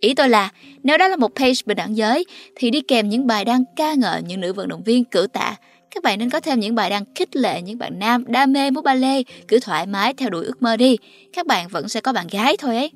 Ý 0.00 0.14
tôi 0.14 0.28
là, 0.28 0.50
nếu 0.82 0.98
đó 0.98 1.08
là 1.08 1.16
một 1.16 1.34
page 1.34 1.52
bình 1.66 1.76
đẳng 1.76 1.96
giới, 1.96 2.24
thì 2.56 2.70
đi 2.70 2.80
kèm 2.80 3.08
những 3.08 3.26
bài 3.26 3.44
đăng 3.44 3.64
ca 3.76 3.94
ngợi 3.94 4.22
những 4.22 4.40
nữ 4.40 4.52
vận 4.52 4.68
động 4.68 4.82
viên 4.82 5.04
cử 5.04 5.26
tạ. 5.32 5.56
Các 5.94 6.02
bạn 6.02 6.18
nên 6.18 6.30
có 6.30 6.40
thêm 6.40 6.60
những 6.60 6.74
bài 6.74 6.90
đăng 6.90 7.04
khích 7.14 7.36
lệ 7.36 7.62
những 7.62 7.78
bạn 7.78 7.98
nam 7.98 8.24
đam 8.26 8.52
mê 8.52 8.70
múa 8.70 8.82
ballet, 8.82 9.26
cứ 9.48 9.58
thoải 9.60 9.86
mái 9.86 10.14
theo 10.14 10.30
đuổi 10.30 10.44
ước 10.44 10.62
mơ 10.62 10.76
đi. 10.76 10.96
Các 11.32 11.46
bạn 11.46 11.68
vẫn 11.68 11.88
sẽ 11.88 12.00
có 12.00 12.12
bạn 12.12 12.26
gái 12.30 12.56
thôi 12.56 12.76
ấy. 12.76 12.90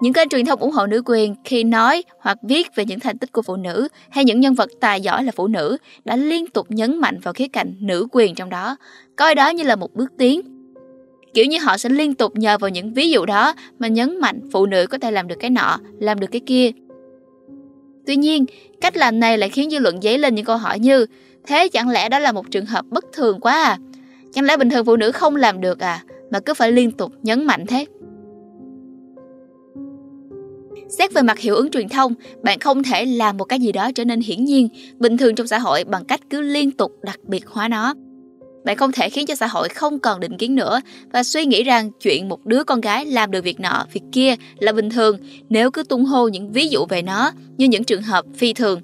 Những 0.00 0.12
kênh 0.12 0.28
truyền 0.28 0.46
thông 0.46 0.60
ủng 0.60 0.70
hộ 0.70 0.86
nữ 0.86 1.02
quyền 1.06 1.34
khi 1.44 1.64
nói 1.64 2.02
hoặc 2.20 2.38
viết 2.42 2.66
về 2.74 2.84
những 2.84 3.00
thành 3.00 3.18
tích 3.18 3.32
của 3.32 3.42
phụ 3.42 3.56
nữ 3.56 3.88
hay 4.10 4.24
những 4.24 4.40
nhân 4.40 4.54
vật 4.54 4.70
tài 4.80 5.00
giỏi 5.00 5.24
là 5.24 5.32
phụ 5.36 5.46
nữ 5.46 5.76
đã 6.04 6.16
liên 6.16 6.46
tục 6.46 6.66
nhấn 6.70 6.98
mạnh 6.98 7.18
vào 7.22 7.34
khía 7.34 7.48
cạnh 7.48 7.74
nữ 7.80 8.06
quyền 8.12 8.34
trong 8.34 8.50
đó, 8.50 8.76
coi 9.16 9.34
đó 9.34 9.48
như 9.48 9.64
là 9.64 9.76
một 9.76 9.94
bước 9.94 10.12
tiến. 10.18 10.40
Kiểu 11.34 11.44
như 11.44 11.58
họ 11.58 11.78
sẽ 11.78 11.88
liên 11.88 12.14
tục 12.14 12.36
nhờ 12.36 12.58
vào 12.58 12.70
những 12.70 12.94
ví 12.94 13.10
dụ 13.10 13.26
đó 13.26 13.54
mà 13.78 13.88
nhấn 13.88 14.20
mạnh 14.20 14.40
phụ 14.52 14.66
nữ 14.66 14.86
có 14.86 14.98
thể 14.98 15.10
làm 15.10 15.28
được 15.28 15.36
cái 15.40 15.50
nọ, 15.50 15.78
làm 16.00 16.20
được 16.20 16.28
cái 16.30 16.40
kia. 16.46 16.70
Tuy 18.06 18.16
nhiên, 18.16 18.44
cách 18.80 18.96
làm 18.96 19.20
này 19.20 19.38
lại 19.38 19.48
khiến 19.48 19.70
dư 19.70 19.78
luận 19.78 20.00
dấy 20.02 20.18
lên 20.18 20.34
những 20.34 20.44
câu 20.44 20.56
hỏi 20.56 20.78
như 20.78 21.06
Thế 21.46 21.68
chẳng 21.68 21.88
lẽ 21.88 22.08
đó 22.08 22.18
là 22.18 22.32
một 22.32 22.50
trường 22.50 22.66
hợp 22.66 22.84
bất 22.90 23.04
thường 23.12 23.40
quá 23.40 23.64
à? 23.64 23.78
Chẳng 24.34 24.44
lẽ 24.44 24.56
bình 24.56 24.70
thường 24.70 24.84
phụ 24.84 24.96
nữ 24.96 25.12
không 25.12 25.36
làm 25.36 25.60
được 25.60 25.80
à? 25.80 26.04
Mà 26.30 26.40
cứ 26.40 26.54
phải 26.54 26.72
liên 26.72 26.90
tục 26.90 27.12
nhấn 27.22 27.44
mạnh 27.44 27.66
thế? 27.66 27.86
Xét 30.98 31.12
về 31.14 31.22
mặt 31.22 31.38
hiệu 31.38 31.54
ứng 31.54 31.70
truyền 31.70 31.88
thông, 31.88 32.14
bạn 32.42 32.58
không 32.58 32.82
thể 32.82 33.04
làm 33.04 33.36
một 33.36 33.44
cái 33.44 33.60
gì 33.60 33.72
đó 33.72 33.90
trở 33.94 34.04
nên 34.04 34.20
hiển 34.20 34.44
nhiên, 34.44 34.68
bình 34.98 35.16
thường 35.16 35.34
trong 35.34 35.46
xã 35.46 35.58
hội 35.58 35.84
bằng 35.84 36.04
cách 36.04 36.20
cứ 36.30 36.40
liên 36.40 36.70
tục 36.70 36.92
đặc 37.02 37.20
biệt 37.22 37.46
hóa 37.46 37.68
nó. 37.68 37.94
Bạn 38.66 38.76
không 38.76 38.92
thể 38.92 39.10
khiến 39.10 39.26
cho 39.26 39.34
xã 39.34 39.46
hội 39.46 39.68
không 39.68 39.98
còn 39.98 40.20
định 40.20 40.36
kiến 40.38 40.54
nữa 40.54 40.80
và 41.12 41.22
suy 41.22 41.46
nghĩ 41.46 41.62
rằng 41.62 41.90
chuyện 42.00 42.28
một 42.28 42.46
đứa 42.46 42.64
con 42.64 42.80
gái 42.80 43.06
làm 43.06 43.30
được 43.30 43.44
việc 43.44 43.60
nọ, 43.60 43.86
việc 43.92 44.02
kia 44.12 44.34
là 44.58 44.72
bình 44.72 44.90
thường 44.90 45.18
nếu 45.48 45.70
cứ 45.70 45.82
tung 45.82 46.04
hô 46.04 46.28
những 46.28 46.52
ví 46.52 46.68
dụ 46.68 46.86
về 46.86 47.02
nó 47.02 47.32
như 47.56 47.66
những 47.66 47.84
trường 47.84 48.02
hợp 48.02 48.24
phi 48.34 48.52
thường 48.52 48.80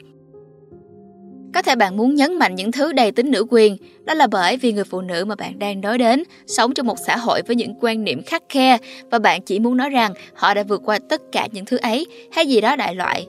có 1.55 1.63
thể 1.63 1.77
bạn 1.77 1.97
muốn 1.97 2.15
nhấn 2.15 2.39
mạnh 2.39 2.55
những 2.55 2.73
thứ 2.73 2.93
đầy 2.93 3.13
tính 3.13 3.31
nữ 3.31 3.47
quyền, 3.51 3.77
đó 4.05 4.15
là 4.15 4.27
bởi 4.27 4.57
vì 4.57 4.73
người 4.73 4.85
phụ 4.85 5.01
nữ 5.01 5.25
mà 5.25 5.35
bạn 5.35 5.59
đang 5.59 5.81
nói 5.81 5.99
đến 5.99 6.23
sống 6.47 6.75
trong 6.75 6.87
một 6.87 6.99
xã 7.07 7.17
hội 7.17 7.43
với 7.47 7.57
những 7.57 7.75
quan 7.81 8.05
niệm 8.05 8.23
khắc 8.23 8.43
khe 8.49 8.79
và 9.11 9.19
bạn 9.19 9.43
chỉ 9.43 9.59
muốn 9.59 9.77
nói 9.77 9.91
rằng 9.91 10.13
họ 10.35 10.55
đã 10.55 10.63
vượt 10.63 10.83
qua 10.85 10.99
tất 11.09 11.23
cả 11.33 11.49
những 11.53 11.65
thứ 11.65 11.77
ấy 11.77 12.07
hay 12.33 12.47
gì 12.47 12.61
đó 12.61 12.77
đại 12.77 12.95
loại. 12.95 13.27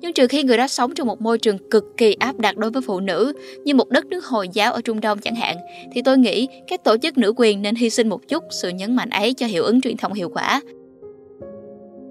Nhưng 0.00 0.12
trừ 0.12 0.26
khi 0.26 0.42
người 0.42 0.56
đó 0.56 0.66
sống 0.66 0.94
trong 0.94 1.06
một 1.06 1.20
môi 1.20 1.38
trường 1.38 1.70
cực 1.70 1.84
kỳ 1.96 2.12
áp 2.12 2.38
đặt 2.38 2.56
đối 2.56 2.70
với 2.70 2.82
phụ 2.82 3.00
nữ, 3.00 3.32
như 3.64 3.74
một 3.74 3.88
đất 3.88 4.06
nước 4.06 4.24
Hồi 4.24 4.48
giáo 4.52 4.72
ở 4.72 4.80
Trung 4.80 5.00
Đông 5.00 5.18
chẳng 5.18 5.34
hạn, 5.34 5.56
thì 5.92 6.02
tôi 6.02 6.18
nghĩ 6.18 6.48
các 6.66 6.84
tổ 6.84 6.96
chức 6.96 7.18
nữ 7.18 7.32
quyền 7.36 7.62
nên 7.62 7.74
hy 7.74 7.90
sinh 7.90 8.08
một 8.08 8.28
chút 8.28 8.44
sự 8.50 8.68
nhấn 8.68 8.96
mạnh 8.96 9.10
ấy 9.10 9.34
cho 9.34 9.46
hiệu 9.46 9.64
ứng 9.64 9.80
truyền 9.80 9.96
thông 9.96 10.12
hiệu 10.12 10.28
quả. 10.28 10.60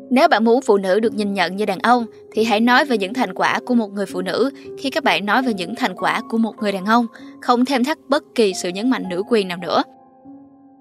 Nếu 0.10 0.27
bạn 0.27 0.44
muốn 0.44 0.62
phụ 0.62 0.77
nữ 0.77 1.00
được 1.00 1.13
nhìn 1.13 1.34
nhận 1.34 1.56
như 1.56 1.65
đàn 1.65 1.79
ông 1.79 2.06
thì 2.32 2.44
hãy 2.44 2.60
nói 2.60 2.86
về 2.86 2.98
những 2.98 3.13
thành 3.13 3.34
quả 3.34 3.60
của 3.65 3.74
một 3.74 3.94
người 3.94 4.06
phụ 4.06 4.22
nữ 4.22 4.50
khi 4.77 4.89
các 4.89 5.03
bạn 5.03 5.25
nói 5.25 5.41
về 5.41 5.53
những 5.53 5.75
thành 5.75 5.96
quả 5.96 6.22
của 6.29 6.38
một 6.38 6.53
người 6.62 6.72
đàn 6.72 6.86
ông, 6.86 7.08
không 7.41 7.65
thêm 7.65 7.84
thắt 7.84 7.98
bất 8.08 8.24
kỳ 8.36 8.53
sự 8.53 8.70
nhấn 8.70 8.89
mạnh 8.89 9.03
nữ 9.10 9.24
quyền 9.29 9.48
nào 9.48 9.58
nữa. 9.58 9.84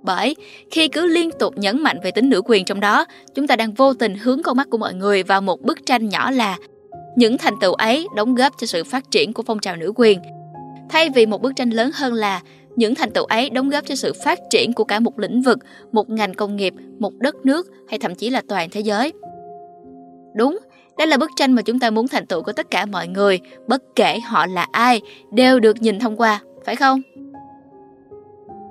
Bởi 0.02 0.36
khi 0.70 0.88
cứ 0.88 1.06
liên 1.06 1.30
tục 1.38 1.58
nhấn 1.58 1.82
mạnh 1.82 1.98
về 2.04 2.10
tính 2.10 2.28
nữ 2.28 2.42
quyền 2.44 2.64
trong 2.64 2.80
đó, 2.80 3.04
chúng 3.34 3.46
ta 3.46 3.56
đang 3.56 3.74
vô 3.74 3.94
tình 3.94 4.14
hướng 4.14 4.42
con 4.42 4.56
mắt 4.56 4.66
của 4.70 4.78
mọi 4.78 4.94
người 4.94 5.22
vào 5.22 5.40
một 5.40 5.62
bức 5.62 5.86
tranh 5.86 6.08
nhỏ 6.08 6.30
là 6.30 6.56
những 7.16 7.38
thành 7.38 7.54
tựu 7.60 7.72
ấy 7.72 8.06
đóng 8.16 8.34
góp 8.34 8.52
cho 8.58 8.66
sự 8.66 8.84
phát 8.84 9.10
triển 9.10 9.32
của 9.32 9.42
phong 9.46 9.58
trào 9.58 9.76
nữ 9.76 9.92
quyền. 9.96 10.18
Thay 10.88 11.10
vì 11.10 11.26
một 11.26 11.42
bức 11.42 11.56
tranh 11.56 11.70
lớn 11.70 11.90
hơn 11.94 12.14
là 12.14 12.42
những 12.76 12.94
thành 12.94 13.10
tựu 13.10 13.24
ấy 13.24 13.50
đóng 13.50 13.68
góp 13.68 13.86
cho 13.86 13.94
sự 13.94 14.12
phát 14.24 14.38
triển 14.50 14.72
của 14.72 14.84
cả 14.84 15.00
một 15.00 15.18
lĩnh 15.18 15.42
vực, 15.42 15.58
một 15.92 16.10
ngành 16.10 16.34
công 16.34 16.56
nghiệp, 16.56 16.74
một 16.98 17.12
đất 17.18 17.34
nước 17.46 17.66
hay 17.88 17.98
thậm 17.98 18.14
chí 18.14 18.30
là 18.30 18.42
toàn 18.48 18.68
thế 18.70 18.80
giới. 18.80 19.12
Đúng, 20.34 20.58
đây 20.98 21.06
là 21.06 21.16
bức 21.16 21.30
tranh 21.36 21.52
mà 21.52 21.62
chúng 21.62 21.78
ta 21.78 21.90
muốn 21.90 22.08
thành 22.08 22.26
tựu 22.26 22.42
của 22.42 22.52
tất 22.52 22.70
cả 22.70 22.86
mọi 22.86 23.08
người, 23.08 23.40
bất 23.66 23.82
kể 23.96 24.20
họ 24.20 24.46
là 24.46 24.66
ai, 24.72 25.00
đều 25.32 25.60
được 25.60 25.82
nhìn 25.82 25.98
thông 25.98 26.16
qua, 26.16 26.40
phải 26.64 26.76
không? 26.76 27.02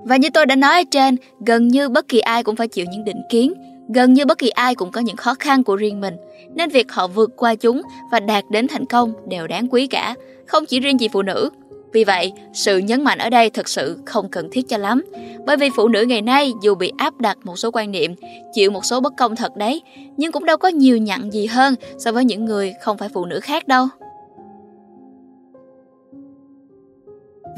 Và 0.04 0.16
như 0.16 0.30
tôi 0.34 0.46
đã 0.46 0.56
nói 0.56 0.76
ở 0.76 0.84
trên, 0.92 1.16
gần 1.46 1.68
như 1.68 1.90
bất 1.90 2.08
kỳ 2.08 2.20
ai 2.20 2.44
cũng 2.44 2.56
phải 2.56 2.68
chịu 2.68 2.86
những 2.92 3.04
định 3.04 3.22
kiến, 3.30 3.54
gần 3.90 4.14
như 4.14 4.26
bất 4.26 4.38
kỳ 4.38 4.50
ai 4.50 4.76
cũng 4.76 4.92
có 4.92 5.02
những 5.02 5.16
khó 5.16 5.36
khăn 5.40 5.64
của 5.64 5.76
riêng 5.76 6.02
mình, 6.02 6.16
nên 6.56 6.70
việc 6.70 6.92
họ 6.92 7.08
vượt 7.08 7.32
qua 7.36 7.56
chúng 7.56 7.82
và 8.12 8.20
đạt 8.20 8.44
đến 8.50 8.68
thành 8.68 8.86
công 8.86 9.14
đều 9.28 9.48
đáng 9.48 9.68
quý 9.72 9.88
cả, 9.88 10.16
không 10.48 10.66
chỉ 10.66 10.80
riêng 10.80 10.98
chị 10.98 11.08
phụ 11.08 11.22
nữ, 11.22 11.50
vì 11.96 12.04
vậy, 12.04 12.34
sự 12.54 12.78
nhấn 12.78 13.04
mạnh 13.04 13.18
ở 13.18 13.30
đây 13.30 13.50
thực 13.50 13.70
sự 13.70 13.98
không 14.06 14.30
cần 14.30 14.50
thiết 14.52 14.70
cho 14.70 14.78
lắm. 14.78 15.04
Bởi 15.46 15.58
vì 15.58 15.70
phụ 15.76 15.88
nữ 15.88 16.02
ngày 16.02 16.22
nay 16.22 16.54
dù 16.62 16.76
bị 16.76 16.92
áp 16.98 17.20
đặt 17.20 17.38
một 17.44 17.56
số 17.56 17.70
quan 17.74 17.92
niệm, 17.92 18.16
chịu 18.54 18.72
một 18.72 18.86
số 18.86 19.00
bất 19.00 19.14
công 19.18 19.36
thật 19.36 19.58
đấy, 19.58 19.82
nhưng 20.18 20.32
cũng 20.32 20.46
đâu 20.46 20.58
có 20.58 20.68
nhiều 20.68 20.98
nhận 20.98 21.34
gì 21.34 21.46
hơn 21.46 21.76
so 21.98 22.12
với 22.12 22.26
những 22.26 22.46
người 22.46 22.74
không 22.82 22.98
phải 22.98 23.10
phụ 23.10 23.26
nữ 23.26 23.40
khác 23.40 23.68
đâu. 23.68 23.88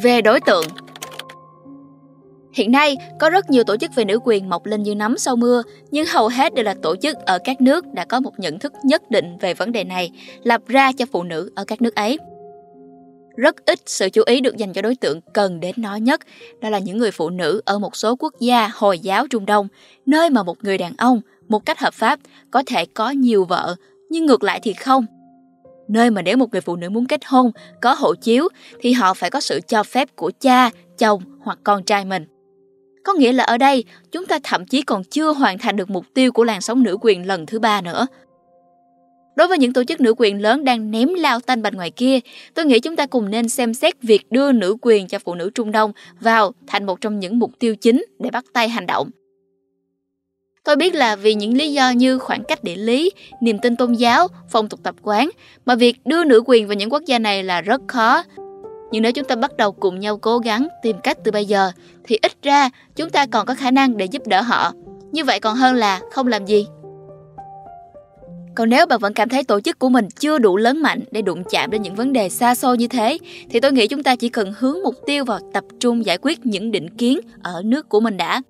Về 0.03 0.21
đối 0.21 0.39
tượng 0.41 0.65
Hiện 2.53 2.71
nay, 2.71 2.97
có 3.19 3.29
rất 3.29 3.49
nhiều 3.49 3.63
tổ 3.63 3.77
chức 3.77 3.95
về 3.95 4.05
nữ 4.05 4.19
quyền 4.23 4.49
mọc 4.49 4.65
lên 4.65 4.83
như 4.83 4.95
nấm 4.95 5.17
sau 5.17 5.35
mưa, 5.35 5.63
nhưng 5.91 6.05
hầu 6.07 6.27
hết 6.27 6.53
đều 6.53 6.65
là 6.65 6.75
tổ 6.81 6.95
chức 6.95 7.17
ở 7.17 7.39
các 7.43 7.61
nước 7.61 7.85
đã 7.93 8.05
có 8.05 8.19
một 8.19 8.39
nhận 8.39 8.59
thức 8.59 8.73
nhất 8.83 9.11
định 9.11 9.37
về 9.37 9.53
vấn 9.53 9.71
đề 9.71 9.83
này, 9.83 10.11
lập 10.43 10.61
ra 10.67 10.91
cho 10.91 11.05
phụ 11.11 11.23
nữ 11.23 11.51
ở 11.55 11.63
các 11.65 11.81
nước 11.81 11.95
ấy 11.95 12.17
rất 13.37 13.65
ít 13.65 13.79
sự 13.85 14.09
chú 14.09 14.23
ý 14.25 14.41
được 14.41 14.57
dành 14.57 14.73
cho 14.73 14.81
đối 14.81 14.95
tượng 14.95 15.21
cần 15.33 15.59
đến 15.59 15.75
nó 15.77 15.95
nhất, 15.95 16.21
đó 16.61 16.69
là 16.69 16.79
những 16.79 16.97
người 16.97 17.11
phụ 17.11 17.29
nữ 17.29 17.61
ở 17.65 17.79
một 17.79 17.95
số 17.95 18.15
quốc 18.15 18.33
gia 18.39 18.69
Hồi 18.73 18.99
giáo 18.99 19.27
Trung 19.27 19.45
Đông, 19.45 19.67
nơi 20.05 20.29
mà 20.29 20.43
một 20.43 20.63
người 20.63 20.77
đàn 20.77 20.93
ông 20.97 21.21
một 21.47 21.65
cách 21.65 21.79
hợp 21.79 21.93
pháp 21.93 22.19
có 22.51 22.63
thể 22.65 22.85
có 22.85 23.09
nhiều 23.09 23.45
vợ, 23.45 23.75
nhưng 24.09 24.25
ngược 24.25 24.43
lại 24.43 24.59
thì 24.63 24.73
không. 24.73 25.05
Nơi 25.87 26.09
mà 26.09 26.21
nếu 26.21 26.37
một 26.37 26.51
người 26.51 26.61
phụ 26.61 26.75
nữ 26.75 26.89
muốn 26.89 27.05
kết 27.05 27.21
hôn, 27.25 27.51
có 27.81 27.93
hộ 27.93 28.15
chiếu 28.15 28.47
thì 28.79 28.91
họ 28.91 29.13
phải 29.13 29.29
có 29.29 29.39
sự 29.39 29.59
cho 29.67 29.83
phép 29.83 30.15
của 30.15 30.31
cha, 30.39 30.69
chồng 30.97 31.21
hoặc 31.41 31.59
con 31.63 31.83
trai 31.83 32.05
mình. 32.05 32.36
Có 33.07 33.13
nghĩa 33.13 33.31
là 33.31 33.43
ở 33.43 33.57
đây, 33.57 33.83
chúng 34.11 34.25
ta 34.25 34.39
thậm 34.43 34.65
chí 34.65 34.81
còn 34.81 35.03
chưa 35.03 35.33
hoàn 35.33 35.57
thành 35.57 35.75
được 35.75 35.89
mục 35.89 36.05
tiêu 36.13 36.31
của 36.31 36.43
làn 36.43 36.61
sóng 36.61 36.83
nữ 36.83 36.97
quyền 37.01 37.27
lần 37.27 37.45
thứ 37.45 37.59
ba 37.59 37.81
nữa. 37.81 38.07
Đối 39.35 39.47
với 39.47 39.57
những 39.57 39.73
tổ 39.73 39.83
chức 39.83 40.01
nữ 40.01 40.13
quyền 40.17 40.41
lớn 40.41 40.63
đang 40.63 40.91
ném 40.91 41.13
lao 41.13 41.39
tanh 41.39 41.61
bạch 41.61 41.73
ngoài 41.73 41.91
kia, 41.91 42.19
tôi 42.53 42.65
nghĩ 42.65 42.79
chúng 42.79 42.95
ta 42.95 43.05
cùng 43.05 43.29
nên 43.29 43.49
xem 43.49 43.73
xét 43.73 44.01
việc 44.01 44.31
đưa 44.31 44.51
nữ 44.51 44.77
quyền 44.81 45.07
cho 45.07 45.19
phụ 45.19 45.35
nữ 45.35 45.49
Trung 45.55 45.71
Đông 45.71 45.91
vào 46.19 46.51
thành 46.67 46.85
một 46.85 47.01
trong 47.01 47.19
những 47.19 47.39
mục 47.39 47.51
tiêu 47.59 47.75
chính 47.75 48.05
để 48.19 48.29
bắt 48.29 48.45
tay 48.53 48.69
hành 48.69 48.85
động. 48.85 49.09
Tôi 50.63 50.75
biết 50.75 50.95
là 50.95 51.15
vì 51.15 51.33
những 51.33 51.57
lý 51.57 51.73
do 51.73 51.89
như 51.89 52.19
khoảng 52.19 52.43
cách 52.43 52.63
địa 52.63 52.75
lý, 52.75 53.11
niềm 53.41 53.59
tin 53.59 53.75
tôn 53.75 53.93
giáo, 53.93 54.27
phong 54.51 54.69
tục 54.69 54.79
tập 54.83 54.95
quán 55.01 55.29
mà 55.65 55.75
việc 55.75 56.05
đưa 56.05 56.23
nữ 56.23 56.43
quyền 56.45 56.67
vào 56.67 56.75
những 56.75 56.89
quốc 56.89 57.03
gia 57.05 57.19
này 57.19 57.43
là 57.43 57.61
rất 57.61 57.81
khó. 57.87 58.23
Nhưng 58.91 59.01
nếu 59.03 59.11
chúng 59.11 59.25
ta 59.25 59.35
bắt 59.35 59.57
đầu 59.57 59.71
cùng 59.71 59.99
nhau 59.99 60.17
cố 60.17 60.39
gắng 60.39 60.67
tìm 60.83 60.97
cách 61.03 61.17
từ 61.23 61.31
bây 61.31 61.45
giờ 61.45 61.71
thì 62.03 62.19
ít 62.21 62.31
ra 62.43 62.69
chúng 62.95 63.09
ta 63.09 63.25
còn 63.25 63.45
có 63.45 63.55
khả 63.55 63.71
năng 63.71 63.97
để 63.97 64.05
giúp 64.05 64.27
đỡ 64.27 64.41
họ. 64.41 64.73
Như 65.11 65.23
vậy 65.23 65.39
còn 65.39 65.55
hơn 65.55 65.75
là 65.75 66.01
không 66.11 66.27
làm 66.27 66.45
gì. 66.45 66.67
Còn 68.55 68.69
nếu 68.69 68.85
bạn 68.85 68.99
vẫn 68.99 69.13
cảm 69.13 69.29
thấy 69.29 69.43
tổ 69.43 69.59
chức 69.59 69.79
của 69.79 69.89
mình 69.89 70.07
chưa 70.19 70.37
đủ 70.37 70.57
lớn 70.57 70.81
mạnh 70.81 70.99
để 71.11 71.21
đụng 71.21 71.43
chạm 71.49 71.71
đến 71.71 71.81
những 71.81 71.95
vấn 71.95 72.13
đề 72.13 72.29
xa 72.29 72.55
xôi 72.55 72.77
như 72.77 72.87
thế, 72.87 73.17
thì 73.49 73.59
tôi 73.59 73.71
nghĩ 73.71 73.87
chúng 73.87 74.03
ta 74.03 74.15
chỉ 74.15 74.29
cần 74.29 74.53
hướng 74.57 74.77
mục 74.83 74.95
tiêu 75.05 75.25
vào 75.25 75.39
tập 75.53 75.63
trung 75.79 76.05
giải 76.05 76.17
quyết 76.21 76.45
những 76.45 76.71
định 76.71 76.89
kiến 76.89 77.19
ở 77.43 77.61
nước 77.65 77.89
của 77.89 77.99
mình 77.99 78.17
đã. 78.17 78.41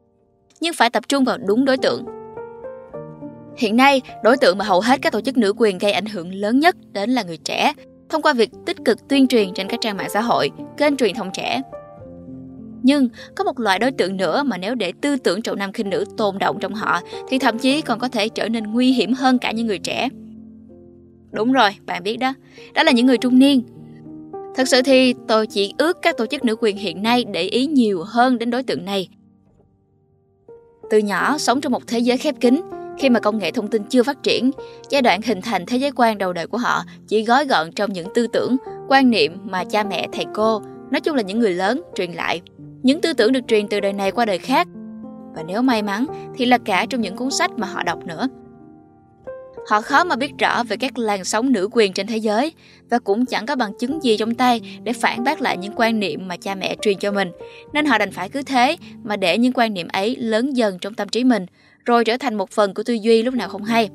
Nhưng 0.61 0.73
phải 0.73 0.89
tập 0.89 1.03
trung 1.09 1.23
vào 1.23 1.37
đúng 1.37 1.65
đối 1.65 1.77
tượng. 1.77 2.05
Hiện 3.57 3.75
nay, 3.75 4.01
đối 4.23 4.37
tượng 4.37 4.57
mà 4.57 4.65
hầu 4.65 4.81
hết 4.81 5.01
các 5.01 5.13
tổ 5.13 5.21
chức 5.21 5.37
nữ 5.37 5.53
quyền 5.57 5.77
gây 5.77 5.91
ảnh 5.91 6.05
hưởng 6.05 6.33
lớn 6.33 6.59
nhất 6.59 6.75
đến 6.91 7.09
là 7.09 7.23
người 7.23 7.37
trẻ, 7.37 7.73
thông 8.09 8.21
qua 8.21 8.33
việc 8.33 8.51
tích 8.65 8.77
cực 8.85 9.07
tuyên 9.07 9.27
truyền 9.27 9.53
trên 9.53 9.67
các 9.67 9.81
trang 9.81 9.97
mạng 9.97 10.09
xã 10.09 10.21
hội, 10.21 10.51
kênh 10.77 10.97
truyền 10.97 11.15
thông 11.15 11.31
trẻ, 11.33 11.61
nhưng 12.83 13.09
có 13.35 13.43
một 13.43 13.59
loại 13.59 13.79
đối 13.79 13.91
tượng 13.91 14.17
nữa 14.17 14.43
mà 14.43 14.57
nếu 14.57 14.75
để 14.75 14.93
tư 15.01 15.17
tưởng 15.17 15.41
trọng 15.41 15.57
nam 15.57 15.71
khinh 15.71 15.89
nữ 15.89 16.05
tồn 16.17 16.37
động 16.37 16.57
trong 16.59 16.73
họ 16.73 17.01
thì 17.29 17.39
thậm 17.39 17.57
chí 17.57 17.81
còn 17.81 17.99
có 17.99 18.07
thể 18.09 18.29
trở 18.29 18.49
nên 18.49 18.63
nguy 18.63 18.91
hiểm 18.91 19.13
hơn 19.13 19.39
cả 19.39 19.51
những 19.51 19.67
người 19.67 19.79
trẻ. 19.79 20.09
Đúng 21.31 21.51
rồi, 21.51 21.69
bạn 21.85 22.03
biết 22.03 22.17
đó. 22.17 22.33
Đó 22.73 22.83
là 22.83 22.91
những 22.91 23.05
người 23.05 23.17
trung 23.17 23.39
niên. 23.39 23.63
Thật 24.55 24.67
sự 24.67 24.81
thì 24.81 25.13
tôi 25.27 25.47
chỉ 25.47 25.73
ước 25.77 25.97
các 26.01 26.17
tổ 26.17 26.25
chức 26.25 26.45
nữ 26.45 26.55
quyền 26.59 26.77
hiện 26.77 27.03
nay 27.03 27.25
để 27.33 27.41
ý 27.41 27.65
nhiều 27.65 28.03
hơn 28.03 28.37
đến 28.37 28.49
đối 28.49 28.63
tượng 28.63 28.85
này. 28.85 29.09
Từ 30.89 30.97
nhỏ 30.97 31.37
sống 31.37 31.61
trong 31.61 31.71
một 31.71 31.87
thế 31.87 31.99
giới 31.99 32.17
khép 32.17 32.35
kín, 32.39 32.61
khi 32.97 33.09
mà 33.09 33.19
công 33.19 33.37
nghệ 33.37 33.51
thông 33.51 33.67
tin 33.67 33.83
chưa 33.83 34.03
phát 34.03 34.23
triển, 34.23 34.51
giai 34.89 35.01
đoạn 35.01 35.21
hình 35.21 35.41
thành 35.41 35.65
thế 35.65 35.77
giới 35.77 35.91
quan 35.95 36.17
đầu 36.17 36.33
đời 36.33 36.47
của 36.47 36.57
họ 36.57 36.83
chỉ 37.07 37.23
gói 37.23 37.45
gọn 37.45 37.71
trong 37.71 37.93
những 37.93 38.07
tư 38.15 38.27
tưởng, 38.27 38.57
quan 38.87 39.09
niệm 39.09 39.37
mà 39.43 39.63
cha 39.63 39.83
mẹ, 39.83 40.07
thầy 40.11 40.25
cô, 40.33 40.61
nói 40.91 41.01
chung 41.01 41.15
là 41.15 41.21
những 41.21 41.39
người 41.39 41.53
lớn 41.53 41.81
truyền 41.95 42.11
lại 42.11 42.41
những 42.83 43.01
tư 43.01 43.13
tưởng 43.13 43.31
được 43.31 43.47
truyền 43.47 43.67
từ 43.67 43.79
đời 43.79 43.93
này 43.93 44.11
qua 44.11 44.25
đời 44.25 44.37
khác. 44.37 44.67
Và 45.35 45.43
nếu 45.47 45.61
may 45.61 45.81
mắn 45.81 46.05
thì 46.35 46.45
là 46.45 46.57
cả 46.57 46.85
trong 46.89 47.01
những 47.01 47.15
cuốn 47.15 47.31
sách 47.31 47.51
mà 47.57 47.67
họ 47.67 47.83
đọc 47.83 48.05
nữa. 48.05 48.27
Họ 49.67 49.81
khó 49.81 50.03
mà 50.03 50.15
biết 50.15 50.31
rõ 50.39 50.63
về 50.63 50.77
các 50.77 50.97
làn 50.97 51.23
sóng 51.25 51.51
nữ 51.51 51.69
quyền 51.71 51.93
trên 51.93 52.07
thế 52.07 52.17
giới 52.17 52.53
và 52.89 52.99
cũng 52.99 53.25
chẳng 53.25 53.45
có 53.45 53.55
bằng 53.55 53.71
chứng 53.79 54.03
gì 54.03 54.17
trong 54.17 54.35
tay 54.35 54.61
để 54.83 54.93
phản 54.93 55.23
bác 55.23 55.41
lại 55.41 55.57
những 55.57 55.73
quan 55.75 55.99
niệm 55.99 56.27
mà 56.27 56.37
cha 56.37 56.55
mẹ 56.55 56.75
truyền 56.81 56.97
cho 56.97 57.11
mình. 57.11 57.31
Nên 57.73 57.85
họ 57.85 57.97
đành 57.97 58.11
phải 58.11 58.29
cứ 58.29 58.43
thế 58.43 58.77
mà 59.03 59.15
để 59.15 59.37
những 59.37 59.53
quan 59.53 59.73
niệm 59.73 59.87
ấy 59.93 60.15
lớn 60.15 60.57
dần 60.57 60.79
trong 60.79 60.93
tâm 60.93 61.09
trí 61.09 61.23
mình, 61.23 61.45
rồi 61.85 62.05
trở 62.05 62.17
thành 62.17 62.35
một 62.35 62.49
phần 62.49 62.73
của 62.73 62.83
tư 62.83 62.93
duy 62.93 63.23
lúc 63.23 63.33
nào 63.33 63.49
không 63.49 63.63
hay. 63.63 63.89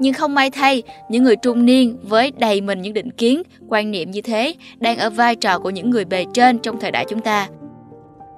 Nhưng 0.00 0.14
không 0.14 0.34
may 0.34 0.50
thay, 0.50 0.82
những 1.08 1.24
người 1.24 1.36
trung 1.36 1.64
niên 1.64 1.98
với 2.02 2.32
đầy 2.38 2.60
mình 2.60 2.82
những 2.82 2.94
định 2.94 3.10
kiến, 3.10 3.42
quan 3.68 3.90
niệm 3.90 4.10
như 4.10 4.20
thế 4.20 4.54
đang 4.78 4.98
ở 4.98 5.10
vai 5.10 5.36
trò 5.36 5.58
của 5.58 5.70
những 5.70 5.90
người 5.90 6.04
bề 6.04 6.24
trên 6.34 6.58
trong 6.58 6.80
thời 6.80 6.90
đại 6.90 7.04
chúng 7.08 7.20
ta. 7.20 7.48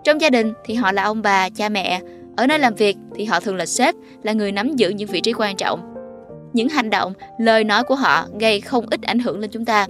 Trong 0.04 0.20
gia 0.20 0.30
đình 0.30 0.52
thì 0.64 0.74
họ 0.74 0.92
là 0.92 1.02
ông 1.02 1.22
bà, 1.22 1.48
cha 1.48 1.68
mẹ, 1.68 2.00
ở 2.36 2.46
nơi 2.46 2.58
làm 2.58 2.74
việc 2.74 2.96
thì 3.14 3.24
họ 3.24 3.40
thường 3.40 3.56
là 3.56 3.66
sếp, 3.66 3.94
là 4.22 4.32
người 4.32 4.52
nắm 4.52 4.76
giữ 4.76 4.88
những 4.88 5.08
vị 5.08 5.20
trí 5.20 5.32
quan 5.32 5.56
trọng. 5.56 5.89
Những 6.52 6.68
hành 6.68 6.90
động, 6.90 7.12
lời 7.38 7.64
nói 7.64 7.84
của 7.84 7.94
họ 7.94 8.26
gây 8.40 8.60
không 8.60 8.86
ít 8.90 9.02
ảnh 9.02 9.18
hưởng 9.18 9.38
lên 9.38 9.50
chúng 9.50 9.64
ta. 9.64 9.86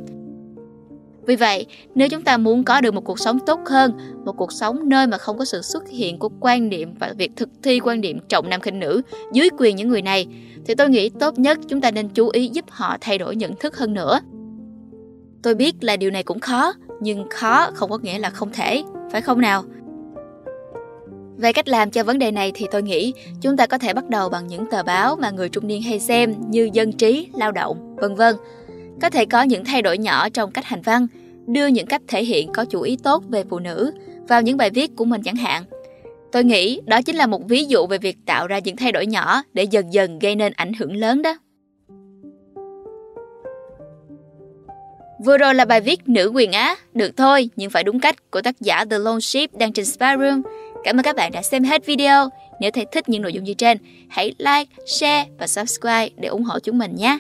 Vì 1.27 1.37
vậy, 1.37 1.67
nếu 1.95 2.09
chúng 2.09 2.23
ta 2.23 2.37
muốn 2.37 2.65
có 2.65 2.81
được 2.81 2.95
một 2.95 3.05
cuộc 3.05 3.19
sống 3.19 3.39
tốt 3.47 3.61
hơn, 3.67 3.93
một 4.25 4.33
cuộc 4.33 4.53
sống 4.53 4.89
nơi 4.89 5.07
mà 5.07 5.19
không 5.19 5.39
có 5.39 5.45
sự 5.45 5.63
xuất 5.63 5.89
hiện 5.89 6.19
của 6.19 6.31
quan 6.41 6.69
niệm 6.69 6.95
và 6.99 7.13
việc 7.19 7.31
thực 7.37 7.49
thi 7.63 7.81
quan 7.81 8.01
niệm 8.01 8.19
trọng 8.29 8.49
nam 8.49 8.61
khinh 8.61 8.79
nữ 8.79 9.03
dưới 9.33 9.49
quyền 9.59 9.77
những 9.77 9.89
người 9.89 10.03
này, 10.03 10.27
thì 10.67 10.75
tôi 10.75 10.89
nghĩ 10.89 11.09
tốt 11.09 11.39
nhất 11.39 11.59
chúng 11.69 11.81
ta 11.81 11.91
nên 11.91 12.09
chú 12.09 12.29
ý 12.29 12.49
giúp 12.49 12.65
họ 12.69 12.97
thay 13.01 13.19
đổi 13.19 13.37
nhận 13.37 13.57
thức 13.57 13.77
hơn 13.77 13.95
nữa. 13.95 14.21
Tôi 15.43 15.55
biết 15.55 15.85
là 15.85 15.97
điều 15.97 16.11
này 16.11 16.23
cũng 16.23 16.41
khó, 16.41 16.73
nhưng 17.01 17.27
khó 17.31 17.71
không 17.75 17.91
có 17.91 17.99
nghĩa 17.99 18.19
là 18.19 18.31
không 18.31 18.51
thể, 18.53 18.83
phải 19.13 19.21
không 19.21 19.41
nào? 19.41 19.65
Về 21.41 21.53
cách 21.53 21.69
làm 21.69 21.91
cho 21.91 22.05
vấn 22.05 22.19
đề 22.19 22.31
này 22.31 22.53
thì 22.55 22.67
tôi 22.71 22.83
nghĩ 22.83 23.13
chúng 23.41 23.57
ta 23.57 23.67
có 23.67 23.79
thể 23.79 23.95
bắt 23.95 24.09
đầu 24.09 24.29
bằng 24.29 24.47
những 24.47 24.67
tờ 24.71 24.83
báo 24.83 25.17
mà 25.17 25.31
người 25.31 25.49
trung 25.49 25.67
niên 25.67 25.83
hay 25.83 26.01
xem 26.01 26.35
như 26.49 26.71
Dân 26.73 26.93
trí, 26.93 27.29
Lao 27.35 27.53
động, 27.53 27.97
vân 27.97 28.15
vân. 28.15 28.35
Có 29.01 29.11
thể 29.11 29.25
có 29.27 29.43
những 29.43 29.65
thay 29.65 29.83
đổi 29.83 29.99
nhỏ 29.99 30.29
trong 30.29 30.51
cách 30.51 30.65
hành 30.65 30.83
văn, 30.83 31.07
đưa 31.47 31.67
những 31.67 31.87
cách 31.87 32.03
thể 32.09 32.25
hiện 32.25 32.53
có 32.53 32.65
chủ 32.65 32.81
ý 32.81 32.97
tốt 33.03 33.25
về 33.29 33.45
phụ 33.51 33.59
nữ 33.59 33.93
vào 34.29 34.43
những 34.43 34.57
bài 34.57 34.71
viết 34.71 34.91
của 34.97 35.05
mình 35.05 35.23
chẳng 35.23 35.37
hạn. 35.37 35.65
Tôi 36.33 36.45
nghĩ 36.45 36.81
đó 36.87 37.03
chính 37.03 37.17
là 37.17 37.27
một 37.27 37.49
ví 37.49 37.65
dụ 37.65 37.87
về 37.87 37.99
việc 37.99 38.17
tạo 38.27 38.47
ra 38.47 38.59
những 38.59 38.77
thay 38.77 38.93
đổi 38.93 39.07
nhỏ 39.07 39.43
để 39.53 39.63
dần 39.63 39.93
dần 39.93 40.19
gây 40.19 40.37
nên 40.37 40.53
ảnh 40.57 40.73
hưởng 40.73 40.97
lớn 40.97 41.23
đó. 41.23 41.37
Vừa 45.25 45.39
rồi 45.39 45.55
là 45.55 45.65
bài 45.65 45.81
viết 45.81 46.09
Nữ 46.09 46.33
quyền 46.35 46.53
Á, 46.53 46.77
được 46.95 47.17
thôi 47.17 47.51
nhưng 47.57 47.71
phải 47.71 47.85
đúng 47.85 48.01
cách 48.01 48.31
của 48.31 48.43
tác 48.43 48.61
giả 48.61 48.85
The 48.91 48.99
Lone 48.99 49.21
Sheep 49.21 49.55
đang 49.59 49.73
trên 49.73 49.85
Spyroom 49.85 50.43
Cảm 50.85 50.97
ơn 50.97 51.03
các 51.03 51.17
bạn 51.17 51.33
đã 51.33 51.43
xem 51.43 51.65
hết 51.65 51.87
video. 51.87 52.29
Nếu 52.61 52.71
thấy 52.71 52.87
thích 52.93 53.09
những 53.09 53.23
nội 53.23 53.33
dung 53.33 53.45
như 53.45 53.55
trên, 53.55 53.79
hãy 54.09 54.35
like, 54.39 54.71
share 54.87 55.27
và 55.39 55.47
subscribe 55.47 56.09
để 56.17 56.29
ủng 56.29 56.45
hộ 56.45 56.59
chúng 56.59 56.79
mình 56.79 56.95
nhé. 56.95 57.19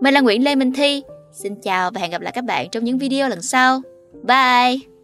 Mình 0.00 0.14
là 0.14 0.20
Nguyễn 0.20 0.44
Lê 0.44 0.54
Minh 0.54 0.72
Thi. 0.72 1.02
Xin 1.32 1.54
chào 1.62 1.90
và 1.90 2.00
hẹn 2.00 2.10
gặp 2.10 2.20
lại 2.20 2.32
các 2.32 2.44
bạn 2.44 2.70
trong 2.70 2.84
những 2.84 2.98
video 2.98 3.28
lần 3.28 3.42
sau. 3.42 3.80
Bye! 4.22 4.95